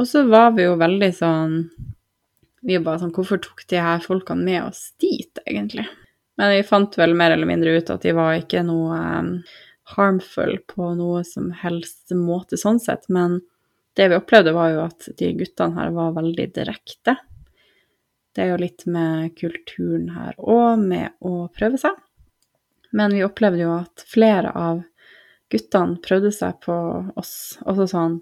og 0.00 0.08
så 0.08 0.24
var 0.32 0.54
vi 0.56 0.64
jo 0.64 0.72
veldig 0.80 1.08
sånn 1.14 1.52
Vi 2.66 2.74
var 2.74 2.82
bare 2.88 3.00
sånn 3.04 3.12
Hvorfor 3.14 3.38
tok 3.44 3.62
de 3.70 3.78
her 3.78 4.02
folkene 4.02 4.42
med 4.48 4.64
oss 4.64 4.80
dit, 4.98 5.38
egentlig? 5.44 5.86
Men 6.38 6.52
vi 6.54 6.62
fant 6.62 6.98
vel 6.98 7.16
mer 7.18 7.34
eller 7.34 7.46
mindre 7.50 7.76
ut 7.78 7.90
at 7.90 8.04
de 8.06 8.14
var 8.14 8.36
ikke 8.38 8.62
noe 8.66 8.94
um, 8.94 9.30
harmful 9.96 10.58
på 10.70 10.92
noe 10.98 11.24
som 11.26 11.50
helst 11.62 12.14
måte 12.14 12.58
sånn 12.60 12.78
sett. 12.82 13.08
Men 13.10 13.40
det 13.98 14.06
vi 14.12 14.18
opplevde, 14.20 14.54
var 14.54 14.70
jo 14.70 14.84
at 14.84 15.08
de 15.18 15.32
guttene 15.40 15.74
her 15.74 15.90
var 15.96 16.14
veldig 16.18 16.46
direkte. 16.54 17.16
Det 18.34 18.44
er 18.44 18.52
jo 18.52 18.60
litt 18.62 18.86
med 18.86 19.34
kulturen 19.40 20.12
her 20.14 20.36
òg, 20.38 20.78
med 20.78 21.16
å 21.26 21.48
prøve 21.50 21.80
seg. 21.82 21.98
Men 22.94 23.16
vi 23.16 23.24
opplevde 23.26 23.64
jo 23.64 23.74
at 23.80 24.06
flere 24.06 24.54
av 24.54 24.84
guttene 25.50 25.98
prøvde 26.04 26.30
seg 26.36 26.60
på 26.62 26.76
oss. 27.18 27.58
Også 27.66 27.90
sånn 27.90 28.20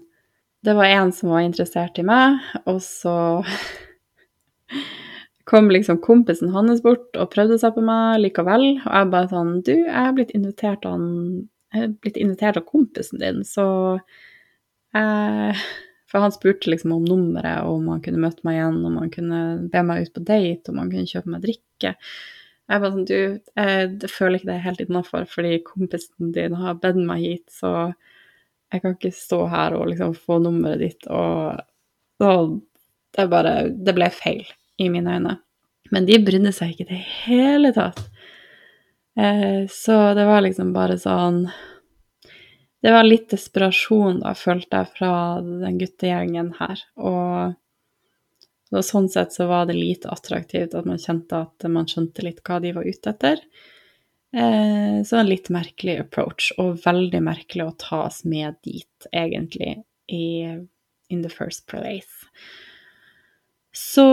Det 0.65 0.73
var 0.73 0.89
en 0.89 1.11
som 1.13 1.29
var 1.29 1.45
interessert 1.45 1.99
i 2.01 2.03
meg, 2.03 2.41
og 2.65 2.81
så 2.81 3.13
kom 5.47 5.69
liksom 5.71 6.01
kompisen 6.03 6.51
hans 6.51 6.81
bort 6.83 7.15
og 7.15 7.29
prøvde 7.31 7.57
seg 7.61 7.75
på 7.77 7.83
meg 7.85 8.19
likevel. 8.19 8.65
Og 8.83 8.93
jeg 8.93 9.11
bare 9.13 9.31
sånn 9.31 9.53
Du, 9.63 9.73
jeg 9.73 9.99
er 10.03 10.15
blitt 10.15 10.33
invitert 10.35 10.87
av, 10.87 10.97
han, 10.97 11.91
blitt 12.03 12.19
invitert 12.19 12.59
av 12.59 12.65
kompisen 12.67 13.21
din, 13.23 13.43
så 13.47 13.67
eh, 14.97 15.67
For 16.11 16.23
han 16.23 16.35
spurte 16.35 16.71
liksom 16.71 16.95
om 16.97 17.05
nummeret, 17.07 17.63
og 17.63 17.79
om 17.79 17.93
han 17.93 18.03
kunne 18.03 18.23
møte 18.23 18.43
meg 18.47 18.59
igjen, 18.59 18.81
om 18.89 18.99
han 18.99 19.13
kunne 19.13 19.39
be 19.71 19.85
meg 19.87 20.03
ut 20.03 20.13
på 20.15 20.25
date, 20.27 20.71
om 20.71 20.83
han 20.83 20.91
kunne 20.91 21.13
kjøpe 21.13 21.31
meg 21.31 21.47
drikke. 21.47 21.95
Jeg 22.67 22.83
bare 22.83 22.93
sånn 22.93 23.07
Du, 23.07 23.17
jeg 23.39 24.11
føler 24.11 24.39
ikke 24.39 24.51
det 24.51 24.55
er 24.57 24.67
helt 24.67 24.83
innafor, 24.83 25.27
fordi 25.31 25.57
kompisen 25.67 26.35
din 26.35 26.59
har 26.59 26.79
bedt 26.83 26.99
meg 27.07 27.23
hit, 27.23 27.47
så 27.55 27.73
jeg 28.73 28.83
kan 28.83 28.97
ikke 28.97 29.15
stå 29.15 29.45
her 29.47 29.79
og 29.79 29.87
liksom 29.93 30.15
få 30.19 30.41
nummeret 30.43 30.83
ditt, 30.83 31.07
og, 31.07 31.61
og 32.19 32.57
det 33.15 33.29
bare 33.31 33.53
Det 33.71 33.93
ble 33.95 34.09
feil 34.11 34.43
i 34.77 34.89
mine 34.93 35.17
øyne. 35.17 35.37
Men 35.91 36.07
de 36.07 36.19
brydde 36.23 36.51
seg 36.55 36.73
ikke 36.73 36.87
i 36.87 36.91
det 36.91 37.03
hele 37.25 37.71
tatt. 37.75 38.01
Eh, 39.17 39.67
så 39.71 39.97
det 40.17 40.25
var 40.27 40.43
liksom 40.45 40.73
bare 40.75 40.99
sånn 41.01 41.47
Det 42.77 42.91
var 42.93 43.07
litt 43.07 43.31
desperasjon, 43.31 44.19
da, 44.21 44.35
følte 44.37 44.83
jeg, 44.83 44.91
fra 44.99 45.13
den 45.41 45.79
guttegjengen 45.81 46.51
her. 46.59 46.83
Og, 47.01 47.55
og 48.69 48.85
sånn 48.85 49.09
sett 49.09 49.33
så 49.33 49.47
var 49.49 49.65
det 49.65 49.79
lite 49.79 50.11
attraktivt 50.13 50.75
at 50.77 50.85
man 50.85 51.01
kjente 51.01 51.41
at 51.47 51.65
man 51.73 51.89
skjønte 51.89 52.23
litt 52.27 52.43
hva 52.45 52.59
de 52.61 52.75
var 52.77 52.85
ute 52.85 53.15
etter. 53.15 53.41
Eh, 54.37 55.01
så 55.01 55.17
en 55.17 55.31
litt 55.31 55.49
merkelig 55.49 55.97
approach, 56.03 56.51
og 56.61 56.77
veldig 56.85 57.23
merkelig 57.25 57.65
å 57.65 57.75
tas 57.81 58.21
med 58.29 58.61
dit, 58.61 59.09
egentlig, 59.09 59.79
i 60.13 60.27
in 61.09 61.21
the 61.23 61.33
first 61.33 61.65
place. 61.67 62.27
Så 63.77 64.07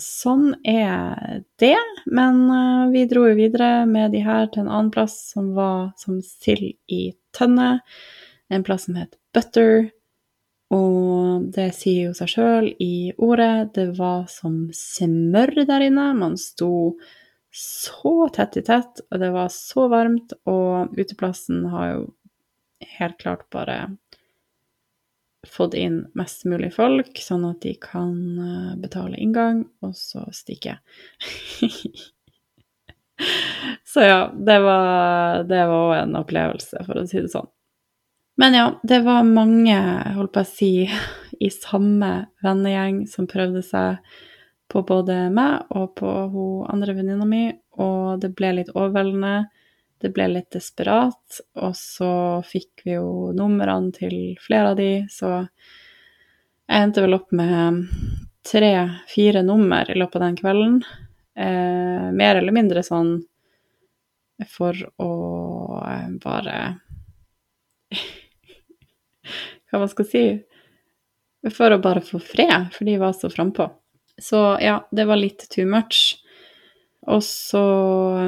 sånn 0.00 0.54
er 0.66 1.42
det. 1.60 1.76
Men 2.06 2.42
uh, 2.50 2.90
vi 2.92 3.06
dro 3.10 3.26
jo 3.28 3.36
videre 3.38 3.86
med 3.88 4.14
de 4.14 4.22
her 4.24 4.48
til 4.50 4.64
en 4.64 4.72
annen 4.72 4.90
plass 4.94 5.16
som 5.34 5.52
var 5.56 5.92
som 6.00 6.20
sild 6.24 6.76
i 6.90 7.02
tønne. 7.36 7.78
En 8.50 8.66
plass 8.66 8.88
som 8.88 8.98
het 9.00 9.16
Butter. 9.34 9.90
Og 10.70 11.48
det 11.54 11.72
sier 11.74 12.10
jo 12.10 12.16
seg 12.16 12.30
sjøl 12.30 12.68
i 12.82 13.10
ordet. 13.18 13.72
Det 13.74 13.88
var 13.98 14.28
som 14.30 14.68
smør 14.74 15.64
der 15.66 15.88
inne. 15.88 16.12
Man 16.18 16.38
sto 16.38 16.96
så 17.50 18.28
tett 18.30 18.60
i 18.60 18.62
tett, 18.62 19.02
og 19.10 19.18
det 19.22 19.32
var 19.34 19.50
så 19.54 19.88
varmt. 19.90 20.36
Og 20.50 20.94
uteplassen 20.94 21.66
har 21.72 21.94
jo 21.94 22.04
helt 22.98 23.18
klart 23.22 23.48
bare 23.52 23.82
fått 25.48 25.74
inn 25.74 26.04
mest 26.14 26.44
mulig 26.44 26.74
folk, 26.74 27.18
sånn 27.18 27.44
at 27.48 27.62
de 27.64 27.74
kan 27.80 28.16
eh, 28.38 28.72
betale 28.80 29.18
inngang, 29.20 29.64
og 29.84 29.94
så 29.96 30.26
stikke. 30.36 30.76
så 33.92 34.04
ja, 34.04 34.20
det 34.34 34.58
var 34.64 35.46
òg 35.46 35.94
en 35.98 36.18
opplevelse, 36.20 36.84
for 36.86 37.00
å 37.00 37.06
si 37.08 37.22
det 37.22 37.32
sånn. 37.32 37.48
Men 38.40 38.56
ja, 38.56 38.66
det 38.82 39.02
var 39.04 39.26
mange, 39.28 39.76
holdt 40.16 40.34
på 40.36 40.44
å 40.44 40.48
si, 40.48 40.72
i 41.46 41.50
samme 41.52 42.12
vennegjeng 42.44 43.06
som 43.08 43.28
prøvde 43.30 43.64
seg 43.64 44.00
på 44.70 44.84
både 44.86 45.24
meg 45.34 45.72
og 45.74 45.96
på 45.98 46.10
hun 46.30 46.68
andre 46.70 46.94
venninna 46.94 47.26
mi, 47.26 47.48
og 47.80 48.20
det 48.22 48.30
ble 48.38 48.52
litt 48.60 48.70
overveldende. 48.76 49.48
Det 50.00 50.12
ble 50.16 50.30
litt 50.32 50.50
desperat, 50.54 51.40
og 51.60 51.74
så 51.76 52.12
fikk 52.48 52.86
vi 52.86 52.94
jo 52.96 53.30
numrene 53.36 53.92
til 53.92 54.14
flere 54.40 54.72
av 54.72 54.78
de, 54.78 54.92
så 55.12 55.34
jeg 56.70 56.86
endte 56.86 57.02
vel 57.04 57.18
opp 57.18 57.32
med 57.36 57.82
tre-fire 58.46 59.42
nummer 59.44 59.90
i 59.90 59.98
løpet 59.98 60.16
av 60.16 60.24
den 60.24 60.38
kvelden. 60.38 60.78
Eh, 61.36 62.06
mer 62.16 62.40
eller 62.40 62.54
mindre 62.54 62.82
sånn 62.86 63.18
for 64.48 64.76
å 65.02 65.10
eh, 65.84 66.08
bare 66.22 66.56
Hva 69.70 69.80
man 69.82 69.90
skal 69.90 70.06
si 70.08 70.22
For 71.52 71.72
å 71.72 71.80
bare 71.82 72.02
få 72.04 72.18
fred, 72.22 72.70
for 72.74 72.88
de 72.88 72.96
var 73.00 73.14
så 73.16 73.30
frampå. 73.32 73.68
Så 74.20 74.40
ja, 74.60 74.80
det 74.92 75.06
var 75.08 75.16
litt 75.16 75.46
too 75.50 75.64
much. 75.66 76.20
Og 77.08 77.22
så 77.24 77.62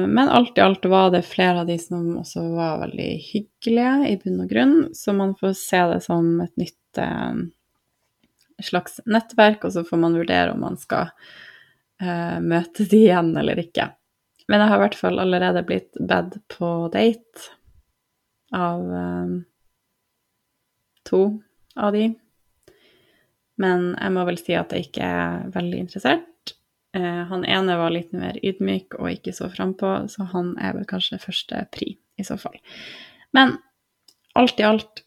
Men 0.09 0.29
alt 0.29 0.57
i 0.57 0.61
alt 0.61 0.85
var 0.89 1.11
det 1.13 1.21
flere 1.27 1.61
av 1.61 1.67
de 1.67 1.77
som 1.79 2.07
også 2.17 2.41
var 2.55 2.79
veldig 2.81 3.09
hyggelige, 3.27 3.95
i 4.09 4.15
bunn 4.21 4.41
og 4.41 4.49
grunn, 4.49 4.77
så 4.97 5.13
man 5.13 5.35
får 5.37 5.53
se 5.59 5.81
det 5.93 5.99
som 6.07 6.31
et 6.41 6.55
nytt 6.57 7.01
eh, 7.01 7.43
slags 8.63 8.99
nettverk, 9.05 9.65
og 9.65 9.75
så 9.75 9.83
får 9.85 10.01
man 10.01 10.17
vurdere 10.17 10.55
om 10.55 10.63
man 10.65 10.79
skal 10.81 11.11
eh, 12.01 12.39
møte 12.41 12.87
de 12.89 13.03
igjen 13.05 13.33
eller 13.37 13.61
ikke. 13.61 13.91
Men 14.49 14.63
jeg 14.63 14.71
har 14.71 14.81
i 14.81 14.83
hvert 14.87 14.99
fall 14.99 15.21
allerede 15.21 15.65
blitt 15.67 16.01
bedt 16.01 16.41
på 16.51 16.73
date 16.93 17.47
av 18.53 18.83
eh, 19.03 19.39
to 21.07 21.23
av 21.77 21.93
de. 21.95 22.09
Men 23.61 23.91
jeg 23.93 24.13
må 24.15 24.25
vel 24.27 24.39
si 24.41 24.57
at 24.57 24.73
jeg 24.73 24.89
ikke 24.89 25.07
er 25.07 25.49
veldig 25.53 25.85
interessert. 25.85 26.29
Eh, 26.93 27.21
han 27.29 27.45
ene 27.45 27.77
var 27.79 27.93
litt 27.93 28.11
mer 28.13 28.37
ydmyk 28.45 28.99
og 28.99 29.09
ikke 29.09 29.33
så 29.33 29.49
frampå, 29.49 29.95
så 30.11 30.27
han 30.33 30.53
er 30.61 30.75
vel 30.77 30.85
kanskje 30.89 31.21
første 31.21 31.65
pri, 31.73 31.95
i 32.21 32.25
så 32.27 32.37
fall. 32.37 32.59
Men 33.33 33.57
alt 34.37 34.61
i 34.61 34.67
alt 34.67 35.01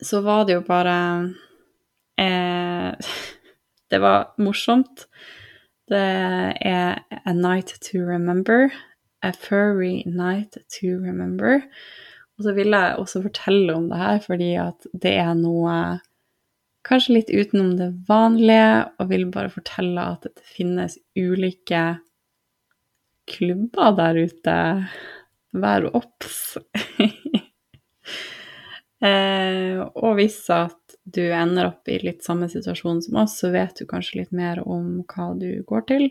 så 0.00 0.22
var 0.24 0.46
det 0.48 0.56
jo 0.56 0.64
bare 0.64 0.96
eh, 2.20 2.94
Det 3.90 3.98
var 3.98 4.36
morsomt. 4.38 5.08
Det 5.90 5.98
er 5.98 7.00
a 7.10 7.32
night 7.34 7.72
to 7.82 8.04
remember. 8.06 8.70
A 9.20 9.32
furry 9.32 10.04
night 10.06 10.54
to 10.70 10.94
remember. 11.02 11.64
Og 12.38 12.44
så 12.46 12.54
vil 12.54 12.70
jeg 12.70 12.94
også 13.02 13.24
fortelle 13.24 13.74
om 13.74 13.88
det 13.90 13.98
her, 13.98 14.20
fordi 14.22 14.52
at 14.62 14.86
det 15.02 15.16
er 15.18 15.34
noe 15.34 15.74
kanskje 16.86 17.16
litt 17.18 17.30
utenom 17.30 17.74
det 17.78 17.90
vanlige, 18.08 18.88
og 18.98 19.10
vil 19.12 19.26
bare 19.32 19.52
fortelle 19.52 20.06
at 20.14 20.26
det 20.28 20.46
finnes 20.46 20.98
ulike 21.18 21.84
klubber 23.30 23.94
der 23.98 24.20
ute, 24.26 24.56
vær 25.50 25.86
obs. 25.94 26.58
eh, 29.06 29.80
og 29.80 30.16
hvis 30.18 30.42
at 30.54 30.96
du 31.10 31.24
ender 31.34 31.70
opp 31.72 31.88
i 31.90 31.98
litt 32.02 32.24
samme 32.26 32.48
situasjon 32.50 33.02
som 33.06 33.18
oss, 33.24 33.38
så 33.42 33.50
vet 33.54 33.78
du 33.78 33.88
kanskje 33.90 34.22
litt 34.22 34.32
mer 34.36 34.62
om 34.62 35.02
hva 35.10 35.32
du 35.38 35.62
går 35.66 35.86
til. 35.90 36.08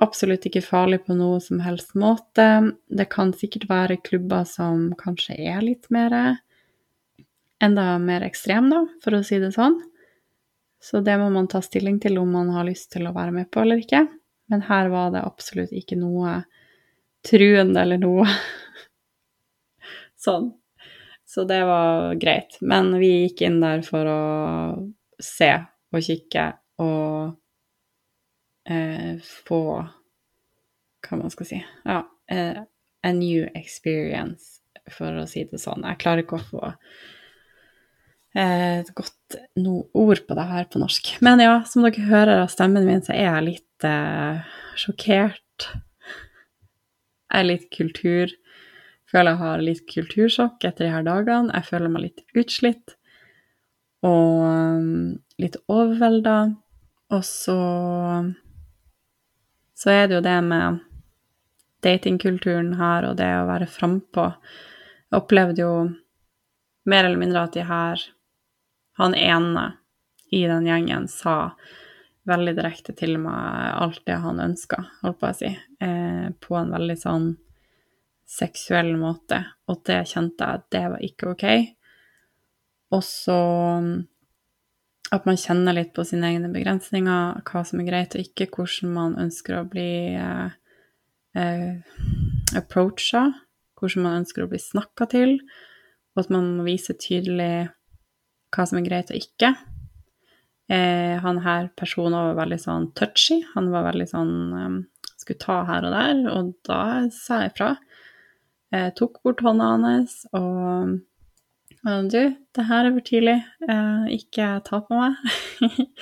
Absolutt 0.00 0.46
ikke 0.48 0.64
farlig 0.64 1.02
på 1.04 1.14
noe 1.18 1.40
som 1.44 1.60
helst 1.60 1.92
måte. 1.98 2.46
Det 2.88 3.10
kan 3.12 3.34
sikkert 3.36 3.68
være 3.70 4.00
klubber 4.00 4.46
som 4.48 4.90
kanskje 5.00 5.36
er 5.36 5.60
litt 5.64 5.90
mer 5.92 6.40
Enda 7.62 7.98
mer 8.00 8.24
ekstrem, 8.24 8.70
da, 8.72 8.84
for 9.04 9.18
å 9.18 9.24
si 9.26 9.38
det 9.42 9.52
sånn. 9.56 9.76
Så 10.80 11.02
det 11.04 11.18
må 11.20 11.28
man 11.32 11.48
ta 11.48 11.60
stilling 11.60 11.98
til 12.00 12.16
om 12.18 12.30
man 12.32 12.48
har 12.54 12.64
lyst 12.64 12.88
til 12.94 13.04
å 13.08 13.12
være 13.12 13.34
med 13.36 13.50
på 13.52 13.60
eller 13.60 13.82
ikke. 13.82 14.06
Men 14.50 14.64
her 14.64 14.88
var 14.90 15.12
det 15.12 15.20
absolutt 15.26 15.74
ikke 15.76 15.98
noe 16.00 16.38
truende 17.26 17.82
eller 17.82 18.00
noe 18.00 18.24
sånn. 20.24 20.48
Så 21.28 21.44
det 21.46 21.60
var 21.68 22.16
greit. 22.18 22.56
Men 22.64 22.94
vi 22.98 23.10
gikk 23.26 23.44
inn 23.46 23.60
der 23.62 23.84
for 23.86 24.08
å 24.08 24.22
se 25.20 25.52
og 25.90 26.02
kikke 26.06 26.46
og 26.80 27.36
eh, 28.70 29.20
få 29.20 29.62
Hva 31.00 31.16
man 31.18 31.32
skal 31.32 31.48
si 31.48 31.58
Ja, 31.60 32.00
eh, 32.30 32.60
a 33.02 33.12
new 33.12 33.46
experience, 33.54 34.60
for 34.92 35.22
å 35.22 35.26
si 35.28 35.44
det 35.48 35.60
sånn. 35.60 35.86
Jeg 35.86 36.00
klarer 36.02 36.24
ikke 36.24 36.40
å 36.40 36.48
få 36.50 36.74
eh, 38.34 38.80
et 38.80 38.90
godt 38.96 39.38
noe 39.60 39.86
ord 39.96 40.24
på 40.26 40.36
det 40.38 40.48
her 40.50 40.68
på 40.70 40.82
norsk. 40.82 41.14
Men 41.24 41.42
ja, 41.42 41.60
som 41.68 41.86
dere 41.86 42.08
hører 42.08 42.44
av 42.44 42.52
stemmen 42.52 42.88
min, 42.88 43.02
så 43.04 43.14
er 43.16 43.28
jeg 43.28 43.46
litt 43.48 43.88
eh, 43.88 44.52
sjokkert. 44.80 45.70
Jeg 47.30 47.44
er 47.44 47.50
litt 47.52 47.68
kultur 47.74 48.36
Føler 49.10 49.34
jeg 49.34 49.40
har 49.40 49.62
litt 49.64 49.86
kultursjokk 49.90 50.64
etter 50.68 50.86
de 50.86 50.92
her 50.92 51.06
dagene. 51.06 51.50
Jeg 51.50 51.66
føler 51.66 51.90
meg 51.90 52.04
litt 52.04 52.20
utslitt 52.38 52.92
og 54.06 54.44
um, 54.46 55.16
litt 55.42 55.58
overvelda. 55.66 56.36
Og 57.10 57.24
så 57.26 57.58
så 59.80 59.92
er 59.94 60.06
det 60.06 60.18
jo 60.18 60.22
det 60.22 60.36
med 60.44 60.78
datingkulturen 61.82 62.74
her 62.78 63.08
og 63.08 63.16
det 63.18 63.30
å 63.34 63.48
være 63.48 63.66
frampå. 63.72 64.28
Jeg 65.08 65.22
opplevde 65.22 65.64
jo 65.64 65.74
mer 66.90 67.06
eller 67.08 67.18
mindre 67.18 67.46
at 67.48 67.56
de 67.56 67.64
her 67.66 68.04
Han 69.00 69.16
ene 69.16 69.66
i 70.30 70.44
den 70.46 70.68
gjengen 70.68 71.08
sa 71.10 71.54
veldig 72.28 72.52
direkte 72.58 72.92
til 72.94 73.16
meg 73.18 73.74
alt 73.80 74.02
det 74.06 74.18
han 74.22 74.42
ønska, 74.44 74.84
holdt 75.00 75.18
på 75.20 75.30
å 75.30 75.36
si, 75.36 75.50
eh, 75.80 76.26
på 76.36 76.58
en 76.58 76.74
veldig 76.74 76.96
sånn 77.00 77.30
seksuell 78.30 78.92
måte, 79.00 79.40
og 79.66 79.82
det 79.88 80.04
kjente 80.12 80.46
jeg 80.46 80.60
at 80.60 80.66
det 80.70 80.84
var 80.92 81.02
ikke 81.02 81.32
ok. 81.32 81.46
Og 82.94 83.02
så 83.06 83.38
um, 83.80 83.90
at 85.10 85.26
man 85.26 85.38
kjenner 85.40 85.74
litt 85.74 85.90
på 85.96 86.04
sine 86.06 86.28
egne 86.30 86.50
begrensninger, 86.52 87.40
hva 87.46 87.64
som 87.66 87.82
er 87.82 87.88
greit 87.88 88.14
og 88.14 88.22
ikke, 88.22 88.46
hvordan 88.54 88.94
man 88.94 89.16
ønsker 89.18 89.58
å 89.58 89.66
bli 89.66 89.90
eh, 90.14 90.52
eh, 91.34 91.98
approacha, 92.58 93.24
hvordan 93.80 94.06
man 94.06 94.20
ønsker 94.20 94.44
å 94.44 94.50
bli 94.52 94.60
snakka 94.62 95.08
til, 95.10 95.36
og 96.14 96.22
at 96.24 96.30
man 96.34 96.52
må 96.54 96.68
vise 96.68 96.94
tydelig 96.94 97.70
hva 98.54 98.66
som 98.66 98.80
er 98.80 98.86
greit 98.86 99.12
og 99.12 99.20
ikke. 99.20 99.52
Eh, 100.70 101.16
han 101.22 101.42
her 101.42 101.70
personen 101.78 102.30
var 102.30 102.40
veldig 102.44 102.60
sånn 102.62 102.88
touchy. 102.98 103.40
Han 103.56 103.70
var 103.72 103.88
veldig 103.90 104.08
sånn 104.10 104.34
um, 104.54 104.80
Skulle 105.20 105.42
ta 105.42 105.58
her 105.68 105.84
og 105.84 105.92
der, 105.92 106.20
og 106.32 106.52
da 106.64 106.82
sa 107.12 107.42
jeg 107.42 107.52
ifra. 107.52 107.74
Jeg 108.72 108.94
tok 108.96 109.18
bort 109.26 109.42
hånda 109.44 109.66
hans 109.82 110.22
og 110.30 110.94
du, 111.82 112.20
det 112.56 112.66
her 112.68 112.86
er 112.86 112.92
for 112.92 113.04
tidlig. 113.04 113.38
Eh, 113.64 114.06
ikke 114.18 114.48
ta 114.66 114.82
på 114.84 114.96
meg. 114.98 115.16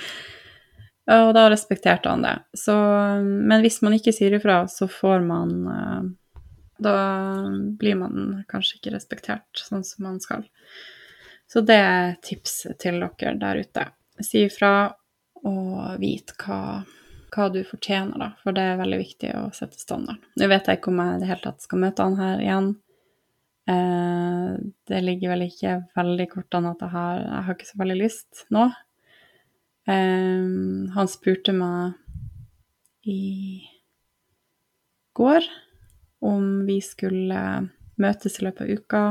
og 1.15 1.31
da 1.37 1.45
respekterte 1.51 2.11
han 2.11 2.25
det. 2.25 2.35
Så, 2.57 2.75
men 3.23 3.63
hvis 3.63 3.79
man 3.85 3.95
ikke 3.95 4.13
sier 4.15 4.35
ifra, 4.35 4.65
så 4.67 4.89
får 4.91 5.23
man 5.27 5.53
eh, 5.73 6.09
Da 6.79 6.95
blir 7.79 7.95
man 7.99 8.43
kanskje 8.51 8.77
ikke 8.79 8.95
respektert 8.95 9.63
sånn 9.63 9.83
som 9.87 10.05
man 10.07 10.19
skal. 10.23 10.45
Så 11.49 11.63
det 11.65 11.79
er 11.81 12.15
tips 12.25 12.61
til 12.81 13.01
dere 13.01 13.35
der 13.41 13.63
ute. 13.63 13.85
Si 14.21 14.45
ifra 14.45 14.73
og 15.47 15.99
vit 16.01 16.35
hva 16.43 16.83
hva 17.29 17.49
du 17.53 17.59
fortjener, 17.65 18.17
da, 18.17 18.29
for 18.43 18.55
det 18.57 18.63
er 18.65 18.79
veldig 18.79 18.99
viktig 19.03 19.31
å 19.37 19.47
sette 19.55 19.79
standarden. 19.79 20.21
Nå 20.39 20.49
vet 20.49 20.69
jeg 20.69 20.79
ikke 20.79 20.91
om 20.91 21.01
jeg 21.03 21.15
i 21.15 21.21
det 21.21 21.29
hele 21.29 21.45
tatt 21.45 21.65
skal 21.65 21.81
møte 21.83 22.05
han 22.05 22.17
her 22.19 22.43
igjen. 22.43 22.69
Eh, 23.69 24.53
det 24.89 25.01
ligger 25.05 25.33
vel 25.35 25.45
ikke 25.45 25.75
veldig 25.97 26.29
kort 26.31 26.57
an 26.57 26.69
at 26.71 26.85
jeg 26.85 26.93
har, 26.95 27.23
jeg 27.25 27.43
har 27.47 27.57
ikke 27.57 27.69
så 27.69 27.81
veldig 27.83 27.97
lyst 27.99 28.45
nå. 28.55 28.65
Eh, 29.89 30.47
han 30.95 31.11
spurte 31.11 31.55
meg 31.55 33.09
i 33.09 33.19
går 35.17 35.45
om 36.25 36.49
vi 36.67 36.79
skulle 36.83 37.43
møtes 37.99 38.39
i 38.39 38.47
løpet 38.47 38.65
av 38.65 38.73
uka 38.79 39.03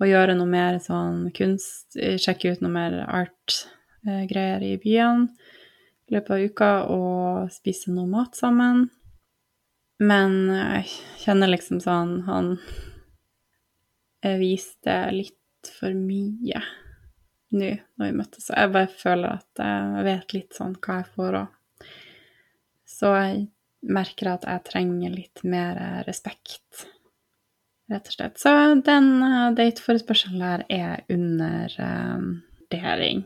og 0.00 0.08
gjøre 0.08 0.34
noe 0.36 0.48
mer 0.48 0.78
sånn 0.82 1.28
kunst, 1.36 1.92
sjekke 1.94 2.54
ut 2.54 2.62
noe 2.64 2.72
mer 2.72 2.96
art-greier 3.04 4.64
i 4.64 4.76
byen 4.80 5.28
i 6.08 6.16
løpet 6.16 6.32
av 6.34 6.44
uka 6.50 6.70
og 6.90 7.52
spise 7.54 7.92
noe 7.94 8.08
mat 8.10 8.38
sammen. 8.38 8.88
Men 10.00 10.38
jeg 10.48 10.86
kjenner 11.20 11.52
liksom 11.52 11.82
sånn 11.84 12.22
Han 12.24 12.54
viste 14.40 14.94
litt 15.12 15.70
for 15.76 15.92
mye 15.96 16.62
nå 17.50 17.70
når 17.98 18.06
vi 18.06 18.16
møttes. 18.16 18.50
Jeg 18.52 18.72
bare 18.72 18.90
føler 18.90 19.38
at 19.38 19.62
jeg 19.62 20.04
vet 20.06 20.34
litt 20.36 20.56
sånn 20.56 20.76
hva 20.80 21.00
jeg 21.00 21.08
får 21.14 21.38
òg. 21.42 21.88
Så 22.88 23.12
jeg 23.16 23.46
merker 23.86 24.34
at 24.34 24.44
jeg 24.48 24.64
trenger 24.68 25.14
litt 25.14 25.44
mer 25.46 25.78
respekt, 26.08 26.86
rett 27.90 28.08
og 28.08 28.16
slett. 28.16 28.40
Så 28.40 28.54
den 28.86 29.12
eh, 29.26 29.50
dateforespørselen 29.58 30.46
her 30.46 30.64
er 30.70 31.04
under 31.10 31.76
vurdering. 32.70 33.24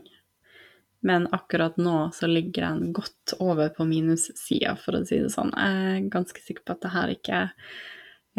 Men 1.05 1.27
akkurat 1.31 1.77
nå 1.77 2.09
så 2.13 2.27
ligger 2.27 2.65
den 2.65 2.93
godt 2.93 3.35
over 3.39 3.69
på 3.69 3.85
minussida, 3.85 4.73
for 4.75 4.97
å 4.97 5.03
si 5.05 5.19
det 5.21 5.29
sånn. 5.29 5.53
Jeg 5.53 5.91
er 5.91 6.09
ganske 6.09 6.41
sikker 6.41 6.65
på 6.65 6.73
at 6.73 6.81
det 6.81 6.93
her 6.95 7.13
ikke 7.13 7.41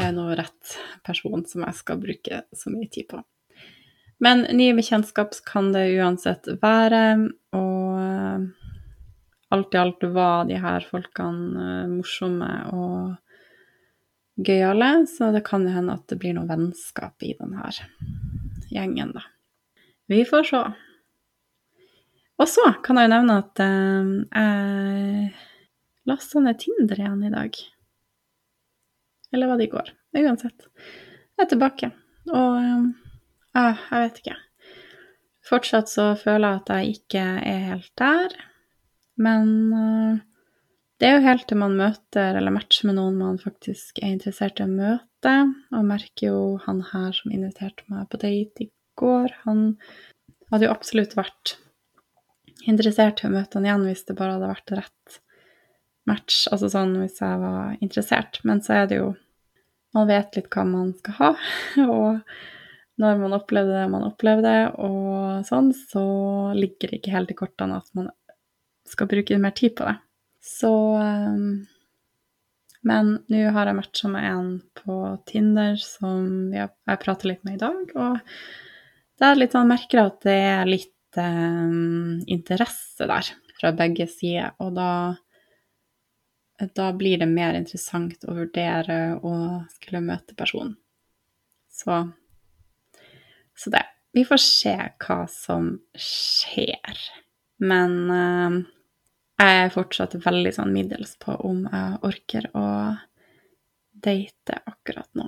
er 0.02 0.12
noe 0.16 0.34
rett 0.36 0.74
person 1.06 1.46
som 1.46 1.62
jeg 1.62 1.78
skal 1.78 2.00
bruke 2.02 2.42
så 2.52 2.72
mye 2.74 2.90
tid 2.90 3.06
på. 3.12 3.22
Men 4.18 4.46
nye 4.56 4.74
bekjentskap 4.76 5.36
kan 5.46 5.70
det 5.74 5.90
uansett 5.94 6.48
være, 6.62 7.02
og 7.54 8.00
eh, 8.00 8.46
alt 9.54 9.76
i 9.76 9.80
alt 9.80 10.06
var 10.16 10.48
de 10.48 10.58
her 10.60 10.88
folkene 10.90 11.68
eh, 11.84 11.88
morsomme 11.92 12.50
og 12.72 13.14
gøyale, 14.37 15.07
så 15.09 15.31
det 15.33 15.44
kan 15.46 15.64
jo 15.66 15.72
hende 15.72 15.96
at 15.96 16.07
det 16.11 16.18
blir 16.20 16.37
noe 16.37 16.49
vennskap 16.49 17.25
i 17.25 17.33
denne 17.38 17.70
gjengen, 18.70 19.14
da. 19.16 19.25
Vi 20.07 20.22
får 20.29 20.44
se. 20.51 20.62
Og 22.37 22.49
så 22.51 22.66
kan 22.85 23.01
jeg 23.01 23.09
jo 23.09 23.14
nevne 23.14 23.38
at 23.40 23.62
eh, 23.64 24.11
jeg 24.37 25.31
lasta 26.07 26.42
ned 26.44 26.61
Tinder 26.61 27.01
igjen 27.01 27.25
i 27.27 27.33
dag. 27.33 27.57
Eller 29.33 29.51
var 29.51 29.59
det 29.59 29.66
i 29.66 29.72
går? 29.72 29.88
Uansett. 30.16 30.68
Jeg 31.37 31.46
er 31.46 31.51
tilbake. 31.51 31.90
Og 32.31 32.61
eh, 32.61 33.81
jeg 33.90 34.05
vet 34.05 34.20
ikke. 34.22 34.37
Fortsatt 35.46 35.90
så 35.90 36.11
føler 36.18 36.49
jeg 36.49 36.62
at 36.62 36.72
jeg 36.75 37.01
ikke 37.01 37.25
er 37.40 37.66
helt 37.72 37.92
der. 37.99 38.37
Men 39.16 39.51
eh, 39.72 40.22
det 40.96 41.09
er 41.09 41.18
jo 41.18 41.26
helt 41.26 41.44
til 41.48 41.61
man 41.61 41.76
møter 41.76 42.38
eller 42.38 42.54
matcher 42.54 42.88
med 42.88 42.96
noen 42.96 43.18
man 43.20 43.37
faktisk 43.40 43.98
er 44.00 44.14
interessert 44.14 44.62
i 44.62 44.64
å 44.64 44.70
møte. 44.70 45.35
Og 45.76 45.85
merker 45.85 46.31
jo 46.31 46.40
han 46.64 46.81
her 46.92 47.12
som 47.16 47.35
inviterte 47.35 47.85
meg 47.92 48.08
på 48.12 48.21
date 48.23 48.64
i 48.64 48.71
går, 48.96 49.35
han 49.44 49.77
hadde 50.52 50.68
jo 50.68 50.73
absolutt 50.73 51.16
vært 51.18 51.56
interessert 52.66 53.21
i 53.21 53.29
å 53.29 53.35
møte 53.35 53.58
han 53.58 53.68
igjen 53.68 53.87
hvis 53.87 54.06
det 54.08 54.16
bare 54.16 54.38
hadde 54.38 54.50
vært 54.54 54.75
rett 54.79 55.21
match, 56.06 56.46
altså 56.54 56.71
sånn 56.71 56.94
hvis 57.02 57.21
jeg 57.21 57.40
var 57.42 57.77
interessert. 57.85 58.40
Men 58.46 58.62
så 58.64 58.83
er 58.83 58.90
det 58.90 59.02
jo 59.02 59.14
Man 59.96 60.10
vet 60.10 60.35
litt 60.37 60.50
hva 60.52 60.60
man 60.68 60.90
skal 60.98 61.14
ha, 61.16 61.29
og 61.94 62.18
når 63.00 63.21
man 63.21 63.33
opplevde 63.33 63.79
det 63.79 63.87
man 63.88 64.02
opplevde, 64.04 64.52
og 64.83 65.46
sånn, 65.48 65.71
så 65.73 66.02
ligger 66.52 66.90
det 66.90 66.98
ikke 66.98 67.14
helt 67.14 67.33
i 67.33 67.37
kortene 67.38 67.79
at 67.81 67.88
man 67.96 68.10
skal 68.85 69.08
bruke 69.08 69.38
mer 69.40 69.54
tid 69.56 69.73
på 69.79 69.87
det. 69.88 69.94
Så 70.47 70.73
um, 70.99 71.67
Men 72.87 73.17
nå 73.33 73.42
har 73.51 73.67
jeg 73.67 73.79
matcha 73.81 74.11
med 74.13 74.29
en 74.31 74.51
på 74.79 74.99
Tinder 75.27 75.75
som 75.83 76.53
jeg 76.55 77.03
prater 77.03 77.33
litt 77.33 77.42
med 77.47 77.59
i 77.59 77.63
dag, 77.65 77.97
og 77.99 78.21
det 79.17 79.27
er 79.27 79.38
litt 79.40 79.57
sånn, 79.57 79.71
merker 79.71 80.05
at 80.05 80.21
det 80.29 80.37
er 80.37 80.69
litt 80.69 81.19
um, 81.19 82.21
interesse 82.31 83.09
der 83.09 83.31
fra 83.57 83.73
begge 83.75 84.07
sider. 84.13 84.53
Og 84.63 84.77
da 84.77 84.90
da 86.75 86.92
blir 86.92 87.19
det 87.21 87.29
mer 87.29 87.57
interessant 87.57 88.23
å 88.25 88.35
vurdere 88.37 89.19
å 89.21 89.35
skulle 89.75 90.01
møte 90.05 90.37
personen. 90.38 90.77
Så, 91.69 91.99
så 93.57 93.73
det. 93.75 93.83
Vi 94.17 94.25
får 94.25 94.40
se 94.40 94.77
hva 95.05 95.19
som 95.29 95.75
skjer. 96.01 97.03
Men 97.61 97.99
uh, 98.09 98.57
jeg 99.37 99.64
er 99.64 99.72
fortsatt 99.74 100.16
veldig 100.24 100.52
sånn 100.56 100.72
middels 100.72 101.16
på 101.20 101.34
om 101.44 101.64
jeg 101.68 101.98
orker 102.08 102.48
å 102.56 102.68
date 104.06 104.60
akkurat 104.64 105.08
nå. 105.18 105.26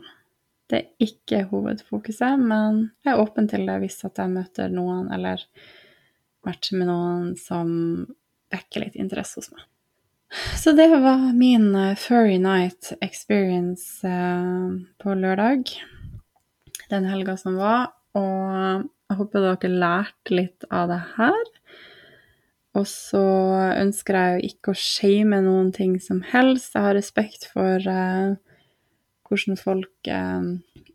Det 0.69 0.79
er 0.79 1.05
ikke 1.09 1.47
hovedfokuset, 1.49 2.41
men 2.41 2.91
jeg 3.05 3.15
er 3.15 3.21
åpen 3.23 3.49
til 3.49 3.65
det 3.69 3.79
hvis 3.83 4.03
at 4.05 4.21
jeg 4.21 4.33
møter 4.33 4.73
noen 4.73 5.09
eller 5.13 5.45
matcher 6.45 6.81
med 6.81 6.91
noen 6.91 7.35
som 7.41 7.71
vekker 8.53 8.85
litt 8.85 8.97
interesse 9.01 9.41
hos 9.41 9.51
meg. 9.53 9.65
Så 10.61 10.75
det 10.77 10.91
var 10.93 11.31
min 11.33 11.71
eh, 11.75 11.97
furry 11.97 12.37
night 12.41 12.93
experience 13.01 14.05
uh, 14.05 14.77
på 15.01 15.15
lørdag. 15.17 15.73
Den 16.93 17.09
helga 17.09 17.37
som 17.41 17.57
var. 17.61 17.95
Og 18.17 18.85
jeg 19.09 19.17
håper 19.21 19.45
dere 19.45 19.73
lærte 19.73 20.37
litt 20.37 20.69
av 20.69 20.93
det 20.93 21.01
her. 21.17 21.41
Og 22.79 22.87
så 22.87 23.23
ønsker 23.81 24.17
jeg 24.17 24.35
jo 24.35 24.51
ikke 24.53 24.73
å 24.73 24.79
shame 24.79 25.41
noen 25.43 25.73
ting 25.75 25.97
som 26.03 26.21
helst. 26.31 26.75
Jeg 26.77 26.85
har 26.85 26.97
respekt 26.99 27.49
for 27.51 27.83
eh, 27.83 28.37
hvordan 29.29 29.59
folk 29.59 30.11
eh, 30.13 30.47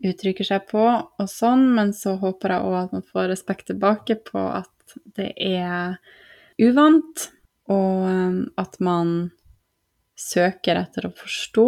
uttrykker 0.04 0.48
seg 0.48 0.68
på 0.72 0.84
og 0.84 1.30
sånn, 1.30 1.68
men 1.76 1.92
så 1.98 2.16
håper 2.22 2.56
jeg 2.56 2.70
òg 2.70 2.78
at 2.80 2.96
man 2.96 3.08
får 3.10 3.30
respekt 3.34 3.70
tilbake 3.72 4.20
på 4.30 4.46
at 4.62 4.98
det 5.18 5.32
er 5.44 5.98
uvant, 6.62 7.28
og 7.74 8.08
eh, 8.08 8.40
at 8.64 8.80
man 8.84 9.14
søker 10.20 10.80
etter 10.80 11.10
å 11.10 11.16
forstå, 11.18 11.68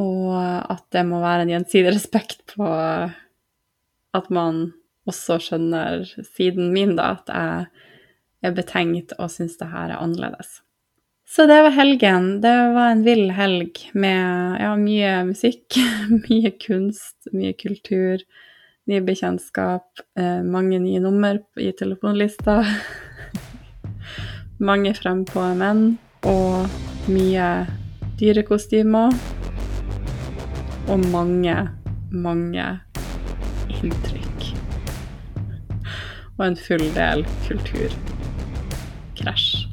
og 0.00 0.28
at 0.40 0.84
det 0.94 1.02
må 1.04 1.18
være 1.20 1.44
en 1.44 1.50
gjensidig 1.58 1.92
respekt 1.92 2.54
på 2.54 2.64
at 4.16 4.30
man 4.32 4.70
også 5.10 5.36
skjønner 5.42 6.06
siden 6.24 6.70
min, 6.72 6.94
da, 6.96 7.18
at 7.18 7.28
jeg 7.28 7.89
er 8.42 8.56
betenkt 8.56 9.14
og 9.18 9.30
syns 9.32 9.58
det 9.60 9.70
her 9.72 9.92
er 9.92 10.00
annerledes. 10.00 10.60
Så 11.30 11.46
det 11.46 11.62
var 11.62 11.70
helgen. 11.70 12.40
Det 12.40 12.56
var 12.74 12.90
en 12.90 13.04
vill 13.06 13.28
helg 13.30 13.78
med 13.94 14.56
ja, 14.58 14.72
mye 14.76 15.12
musikk, 15.28 15.76
mye 16.26 16.50
kunst, 16.58 17.30
mye 17.30 17.52
kultur, 17.54 18.24
nye 18.90 19.02
bekjentskap, 19.06 20.02
eh, 20.18 20.40
mange 20.42 20.80
nye 20.82 20.98
nummer 21.00 21.38
i 21.54 21.70
telefonlista. 21.78 22.64
mange 24.70 24.94
frempå 24.98 25.46
menn 25.54 25.84
og 26.26 26.66
mye 27.06 27.50
dyrekostymer. 28.18 29.14
Og 30.90 31.10
mange, 31.14 31.56
mange 32.10 32.70
inntrykk. 33.78 34.48
Og 36.40 36.48
en 36.48 36.58
full 36.58 36.88
del 36.96 37.28
kulturkrasj. 39.20 39.66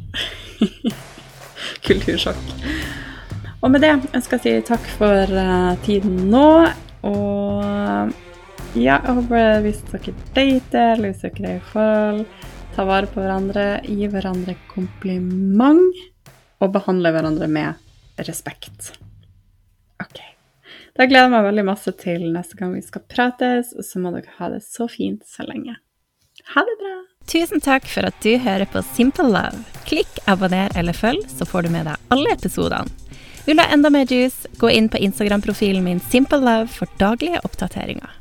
kultursjokk. 1.88 2.52
Og 3.64 3.72
med 3.72 3.82
det 3.82 3.94
ønsker 3.96 4.38
jeg 4.38 4.40
å 4.40 4.44
si 4.44 4.68
takk 4.68 4.86
for 5.00 5.34
uh, 5.34 5.74
tiden 5.86 6.28
nå. 6.32 6.50
Og 7.08 7.64
ja, 8.78 9.00
jeg 9.00 9.16
håper 9.18 9.64
hvis 9.66 9.82
dere 9.90 10.14
dater, 10.36 10.94
eller 10.98 11.14
hvis 11.14 11.24
dere 11.24 11.56
er 11.56 11.58
i 11.58 11.66
forhold, 11.72 12.24
ta 12.76 12.86
vare 12.86 13.10
på 13.10 13.24
hverandre, 13.24 13.68
gi 13.88 14.10
hverandre 14.12 14.58
kompliment 14.70 16.06
og 16.62 16.74
behandle 16.74 17.14
hverandre 17.14 17.50
med 17.50 18.24
respekt. 18.28 18.94
OK. 20.04 20.22
Da 20.98 21.06
gleder 21.06 21.28
jeg 21.28 21.34
meg 21.34 21.46
veldig 21.46 21.68
masse 21.68 21.94
til 22.02 22.30
neste 22.34 22.58
gang 22.58 22.74
vi 22.74 22.86
skal 22.86 23.06
prates, 23.10 23.74
og 23.78 23.86
så 23.86 24.02
må 24.02 24.14
dere 24.14 24.38
ha 24.40 24.50
det 24.54 24.64
så 24.66 24.90
fint 24.92 25.26
så 25.30 25.46
lenge. 25.48 25.78
Ha 26.54 26.66
det 26.66 26.82
bra! 26.82 26.98
Tusen 27.28 27.60
takk 27.60 27.84
for 27.92 28.08
at 28.08 28.16
du 28.24 28.38
hører 28.40 28.70
på 28.72 28.80
Simple 28.96 29.28
Love. 29.28 29.60
Klikk, 29.88 30.20
abonner 30.32 30.72
eller 30.80 30.96
følg, 30.96 31.26
så 31.28 31.44
får 31.48 31.68
du 31.68 31.74
med 31.74 31.90
deg 31.90 32.14
alle 32.14 32.32
episodene. 32.32 32.88
Vil 33.44 33.60
du 33.60 33.64
ha 33.64 33.68
enda 33.72 33.92
mer 33.92 34.08
juice, 34.08 34.48
gå 34.60 34.72
inn 34.72 34.88
på 34.92 35.00
Instagram-profilen 35.04 35.84
min 35.84 36.00
Simple 36.12 36.40
Love 36.40 36.72
for 36.72 36.88
daglige 37.00 37.44
oppdateringer. 37.48 38.17